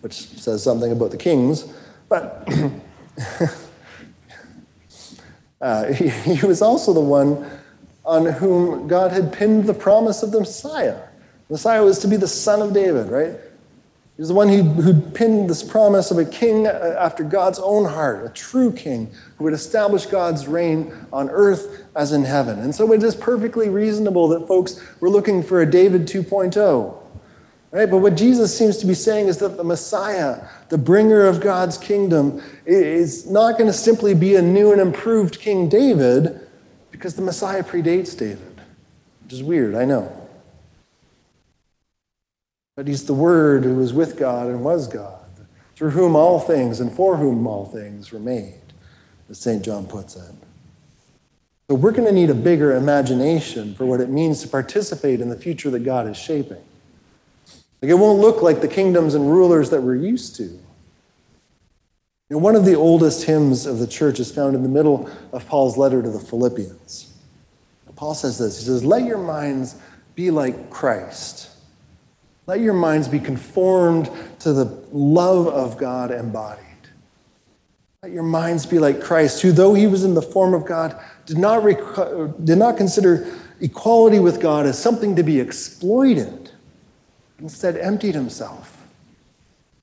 which 0.00 0.14
says 0.14 0.62
something 0.62 0.90
about 0.90 1.10
the 1.10 1.18
kings, 1.18 1.70
but 2.08 2.48
uh, 5.60 5.84
he, 5.92 6.08
he 6.08 6.46
was 6.46 6.62
also 6.62 6.94
the 6.94 7.00
one 7.00 7.44
on 8.06 8.24
whom 8.24 8.86
God 8.86 9.10
had 9.10 9.32
pinned 9.32 9.64
the 9.64 9.74
promise 9.74 10.22
of 10.22 10.30
the 10.30 10.40
Messiah. 10.40 10.96
The 11.48 11.54
Messiah 11.54 11.84
was 11.84 11.98
to 11.98 12.08
be 12.08 12.16
the 12.16 12.28
son 12.28 12.62
of 12.62 12.72
David, 12.72 13.08
right? 13.10 13.32
He 14.16 14.22
was 14.22 14.28
the 14.28 14.34
one 14.34 14.48
who, 14.48 14.62
who 14.62 14.98
pinned 14.98 15.50
this 15.50 15.62
promise 15.62 16.10
of 16.10 16.16
a 16.16 16.24
king 16.24 16.66
uh, 16.66 16.96
after 16.98 17.22
God's 17.22 17.58
own 17.58 17.84
heart, 17.84 18.24
a 18.24 18.30
true 18.30 18.72
king 18.72 19.10
who 19.36 19.44
would 19.44 19.52
establish 19.52 20.06
God's 20.06 20.48
reign 20.48 20.90
on 21.12 21.28
earth 21.28 21.84
as 21.94 22.12
in 22.12 22.24
heaven. 22.24 22.60
And 22.60 22.74
so 22.74 22.90
it 22.92 23.02
is 23.02 23.14
perfectly 23.14 23.68
reasonable 23.68 24.28
that 24.28 24.48
folks 24.48 24.80
were 25.00 25.10
looking 25.10 25.42
for 25.42 25.60
a 25.60 25.70
David 25.70 26.06
2.0. 26.06 26.96
Right? 27.72 27.90
But 27.90 27.98
what 27.98 28.16
Jesus 28.16 28.56
seems 28.56 28.78
to 28.78 28.86
be 28.86 28.94
saying 28.94 29.26
is 29.26 29.36
that 29.38 29.58
the 29.58 29.64
Messiah, 29.64 30.48
the 30.70 30.78
bringer 30.78 31.26
of 31.26 31.42
God's 31.42 31.76
kingdom, 31.76 32.42
is 32.64 33.28
not 33.28 33.58
going 33.58 33.66
to 33.66 33.72
simply 33.72 34.14
be 34.14 34.36
a 34.36 34.42
new 34.42 34.72
and 34.72 34.80
improved 34.80 35.40
King 35.40 35.68
David, 35.68 36.45
Because 36.96 37.14
the 37.14 37.20
Messiah 37.20 37.62
predates 37.62 38.16
David, 38.16 38.58
which 39.22 39.34
is 39.34 39.42
weird, 39.42 39.74
I 39.74 39.84
know. 39.84 40.28
But 42.74 42.88
he's 42.88 43.04
the 43.04 43.12
Word 43.12 43.64
who 43.64 43.74
was 43.74 43.92
with 43.92 44.18
God 44.18 44.48
and 44.48 44.64
was 44.64 44.88
God, 44.88 45.26
through 45.74 45.90
whom 45.90 46.16
all 46.16 46.40
things 46.40 46.80
and 46.80 46.90
for 46.90 47.18
whom 47.18 47.46
all 47.46 47.66
things 47.66 48.12
were 48.12 48.18
made, 48.18 48.62
as 49.28 49.38
St. 49.38 49.62
John 49.62 49.86
puts 49.86 50.16
it. 50.16 50.22
So 51.68 51.74
we're 51.74 51.92
going 51.92 52.06
to 52.06 52.12
need 52.12 52.30
a 52.30 52.34
bigger 52.34 52.74
imagination 52.74 53.74
for 53.74 53.84
what 53.84 54.00
it 54.00 54.08
means 54.08 54.40
to 54.40 54.48
participate 54.48 55.20
in 55.20 55.28
the 55.28 55.36
future 55.36 55.68
that 55.68 55.80
God 55.80 56.08
is 56.08 56.16
shaping. 56.16 56.64
Like 57.82 57.90
it 57.90 57.94
won't 57.94 58.20
look 58.20 58.40
like 58.40 58.62
the 58.62 58.68
kingdoms 58.68 59.12
and 59.14 59.30
rulers 59.30 59.68
that 59.68 59.82
we're 59.82 59.96
used 59.96 60.34
to. 60.36 60.58
Know, 62.28 62.38
one 62.38 62.56
of 62.56 62.64
the 62.64 62.74
oldest 62.74 63.24
hymns 63.24 63.66
of 63.66 63.78
the 63.78 63.86
church 63.86 64.18
is 64.18 64.32
found 64.32 64.56
in 64.56 64.62
the 64.62 64.68
middle 64.68 65.08
of 65.32 65.46
Paul's 65.46 65.76
letter 65.76 66.02
to 66.02 66.10
the 66.10 66.18
Philippians. 66.18 67.12
Paul 67.94 68.14
says 68.14 68.38
this 68.38 68.58
He 68.58 68.66
says, 68.66 68.84
Let 68.84 69.04
your 69.04 69.18
minds 69.18 69.76
be 70.14 70.30
like 70.30 70.70
Christ. 70.70 71.50
Let 72.46 72.60
your 72.60 72.74
minds 72.74 73.08
be 73.08 73.18
conformed 73.18 74.08
to 74.40 74.52
the 74.52 74.64
love 74.92 75.48
of 75.48 75.78
God 75.78 76.12
embodied. 76.12 76.64
Let 78.02 78.12
your 78.12 78.22
minds 78.22 78.66
be 78.66 78.78
like 78.78 79.00
Christ, 79.00 79.42
who, 79.42 79.50
though 79.50 79.74
he 79.74 79.88
was 79.88 80.04
in 80.04 80.14
the 80.14 80.22
form 80.22 80.54
of 80.54 80.64
God, 80.64 80.96
did 81.24 81.38
not, 81.38 81.64
rec- 81.64 82.44
did 82.44 82.58
not 82.58 82.76
consider 82.76 83.34
equality 83.60 84.20
with 84.20 84.40
God 84.40 84.66
as 84.66 84.78
something 84.80 85.16
to 85.16 85.24
be 85.24 85.40
exploited. 85.40 86.52
Instead, 87.40 87.76
emptied 87.76 88.14
himself. 88.14 88.75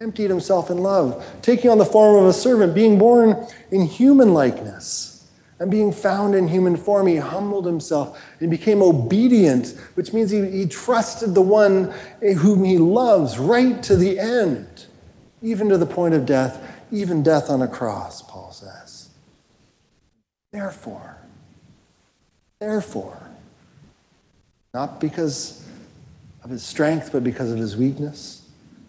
Emptied 0.03 0.29
himself 0.29 0.69
in 0.69 0.79
love, 0.79 1.25
taking 1.41 1.69
on 1.69 1.77
the 1.77 1.85
form 1.85 2.21
of 2.21 2.29
a 2.29 2.33
servant, 2.33 2.75
being 2.75 2.99
born 2.99 3.47
in 3.71 3.85
human 3.85 4.33
likeness. 4.33 5.25
And 5.59 5.71
being 5.71 5.93
found 5.93 6.35
in 6.35 6.49
human 6.49 6.75
form, 6.75 7.07
he 7.07 7.15
humbled 7.15 7.65
himself 7.65 8.21
and 8.41 8.51
became 8.51 8.81
obedient, 8.81 9.79
which 9.93 10.11
means 10.11 10.29
he, 10.29 10.45
he 10.49 10.65
trusted 10.65 11.33
the 11.33 11.41
one 11.41 11.93
whom 12.19 12.65
he 12.65 12.77
loves 12.77 13.39
right 13.39 13.81
to 13.83 13.95
the 13.95 14.19
end, 14.19 14.87
even 15.41 15.69
to 15.69 15.77
the 15.77 15.85
point 15.85 16.15
of 16.15 16.25
death, 16.25 16.61
even 16.91 17.23
death 17.23 17.49
on 17.49 17.61
a 17.61 17.67
cross, 17.67 18.21
Paul 18.23 18.51
says. 18.51 19.09
Therefore, 20.51 21.15
therefore, 22.59 23.21
not 24.73 24.99
because 24.99 25.65
of 26.43 26.49
his 26.49 26.63
strength, 26.63 27.11
but 27.13 27.23
because 27.23 27.51
of 27.51 27.57
his 27.57 27.77
weakness, 27.77 28.42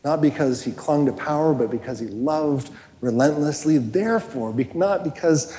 not 0.04 0.20
because 0.20 0.62
he 0.62 0.70
clung 0.70 1.06
to 1.06 1.12
power, 1.12 1.54
but 1.54 1.70
because 1.70 1.98
he 1.98 2.06
loved 2.06 2.70
relentlessly, 3.00 3.78
therefore, 3.78 4.54
not 4.74 5.02
because 5.02 5.56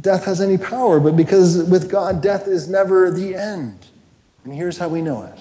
death 0.00 0.24
has 0.26 0.40
any 0.40 0.58
power, 0.58 1.00
but 1.00 1.16
because 1.16 1.64
with 1.64 1.90
God, 1.90 2.22
death 2.22 2.46
is 2.46 2.68
never 2.68 3.10
the 3.10 3.34
end. 3.34 3.86
And 4.44 4.54
here's 4.54 4.78
how 4.78 4.88
we 4.88 5.00
know 5.00 5.22
it. 5.22 5.38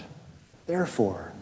Therefore, 0.65 1.33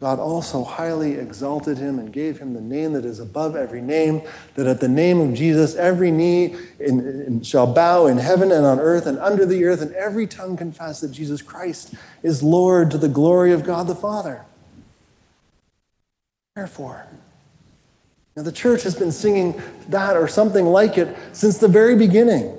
God 0.00 0.20
also 0.20 0.62
highly 0.62 1.14
exalted 1.14 1.78
him 1.78 1.98
and 1.98 2.12
gave 2.12 2.38
him 2.38 2.54
the 2.54 2.60
name 2.60 2.92
that 2.92 3.04
is 3.04 3.18
above 3.18 3.56
every 3.56 3.82
name, 3.82 4.22
that 4.54 4.68
at 4.68 4.80
the 4.80 4.88
name 4.88 5.20
of 5.20 5.34
Jesus 5.34 5.74
every 5.74 6.12
knee 6.12 6.54
in, 6.78 7.00
in, 7.00 7.42
shall 7.42 7.66
bow 7.66 8.06
in 8.06 8.18
heaven 8.18 8.52
and 8.52 8.64
on 8.64 8.78
earth 8.78 9.06
and 9.06 9.18
under 9.18 9.44
the 9.44 9.64
earth, 9.64 9.82
and 9.82 9.92
every 9.94 10.28
tongue 10.28 10.56
confess 10.56 11.00
that 11.00 11.10
Jesus 11.10 11.42
Christ 11.42 11.94
is 12.22 12.44
Lord 12.44 12.92
to 12.92 12.98
the 12.98 13.08
glory 13.08 13.52
of 13.52 13.64
God 13.64 13.88
the 13.88 13.96
Father. 13.96 14.44
Therefore, 16.58 17.06
now, 18.34 18.42
the 18.42 18.50
church 18.50 18.82
has 18.82 18.96
been 18.96 19.12
singing 19.12 19.62
that 19.90 20.16
or 20.16 20.26
something 20.26 20.66
like 20.66 20.98
it 20.98 21.16
since 21.30 21.58
the 21.58 21.68
very 21.68 21.94
beginning. 21.94 22.52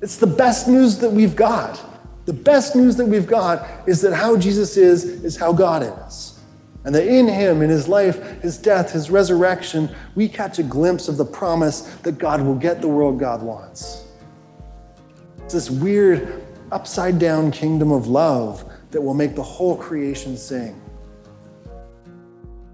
It's 0.00 0.18
the 0.18 0.28
best 0.28 0.68
news 0.68 0.98
that 0.98 1.10
we've 1.10 1.34
got. 1.34 1.84
The 2.26 2.32
best 2.32 2.76
news 2.76 2.94
that 2.94 3.06
we've 3.06 3.26
got 3.26 3.88
is 3.88 4.00
that 4.02 4.14
how 4.14 4.36
Jesus 4.36 4.76
is, 4.76 5.04
is 5.04 5.36
how 5.36 5.52
God 5.52 5.82
is. 6.06 6.38
And 6.84 6.94
that 6.94 7.08
in 7.08 7.26
him, 7.26 7.60
in 7.60 7.70
his 7.70 7.88
life, 7.88 8.22
his 8.40 8.56
death, 8.56 8.92
his 8.92 9.10
resurrection, 9.10 9.92
we 10.14 10.28
catch 10.28 10.60
a 10.60 10.62
glimpse 10.62 11.08
of 11.08 11.16
the 11.16 11.24
promise 11.24 11.80
that 12.04 12.18
God 12.18 12.40
will 12.40 12.54
get 12.54 12.80
the 12.80 12.86
world 12.86 13.18
God 13.18 13.42
wants. 13.42 14.04
It's 15.38 15.54
this 15.54 15.70
weird, 15.70 16.46
upside 16.70 17.18
down 17.18 17.50
kingdom 17.50 17.90
of 17.90 18.06
love 18.06 18.64
that 18.92 19.02
will 19.02 19.14
make 19.14 19.34
the 19.34 19.42
whole 19.42 19.76
creation 19.76 20.36
sing. 20.36 20.80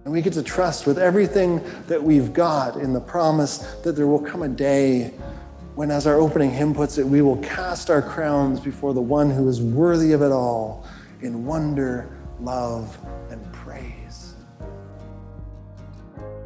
And 0.05 0.13
we 0.13 0.21
get 0.21 0.35
to 0.35 0.43
trust 0.43 0.87
with 0.87 0.99
everything 0.99 1.63
that 1.87 2.03
we've 2.03 2.33
got 2.33 2.77
in 2.77 2.93
the 2.93 3.01
promise 3.01 3.59
that 3.83 3.93
there 3.93 4.07
will 4.07 4.21
come 4.21 4.43
a 4.43 4.49
day 4.49 5.15
when, 5.75 5.91
as 5.91 6.07
our 6.07 6.21
opening 6.21 6.51
hymn 6.51 6.75
puts 6.75 6.99
it, 6.99 7.07
we 7.07 7.21
will 7.23 7.39
cast 7.39 7.91
our 7.91 8.03
crowns 8.03 8.61
before 8.61 8.95
the 8.95 9.01
one 9.01 9.31
who 9.31 9.49
is 9.49 9.61
worthy 9.61 10.13
of 10.13 10.23
it 10.23 10.31
all 10.31 10.87
in 11.21 11.45
wonder, 11.45 12.17
love, 12.41 12.97
and 13.31 13.53
praise. 13.53 14.35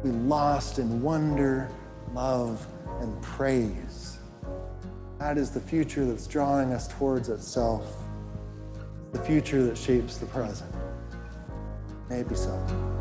We 0.03 0.11
lost 0.11 0.79
in 0.79 1.01
wonder, 1.01 1.69
love, 2.13 2.65
and 3.01 3.21
praise. 3.21 4.17
That 5.19 5.37
is 5.37 5.51
the 5.51 5.59
future 5.59 6.05
that's 6.05 6.25
drawing 6.25 6.71
us 6.73 6.87
towards 6.87 7.29
itself, 7.29 8.03
the 9.11 9.19
future 9.19 9.61
that 9.63 9.77
shapes 9.77 10.17
the 10.17 10.25
present. 10.27 10.73
Maybe 12.09 12.33
so. 12.33 12.98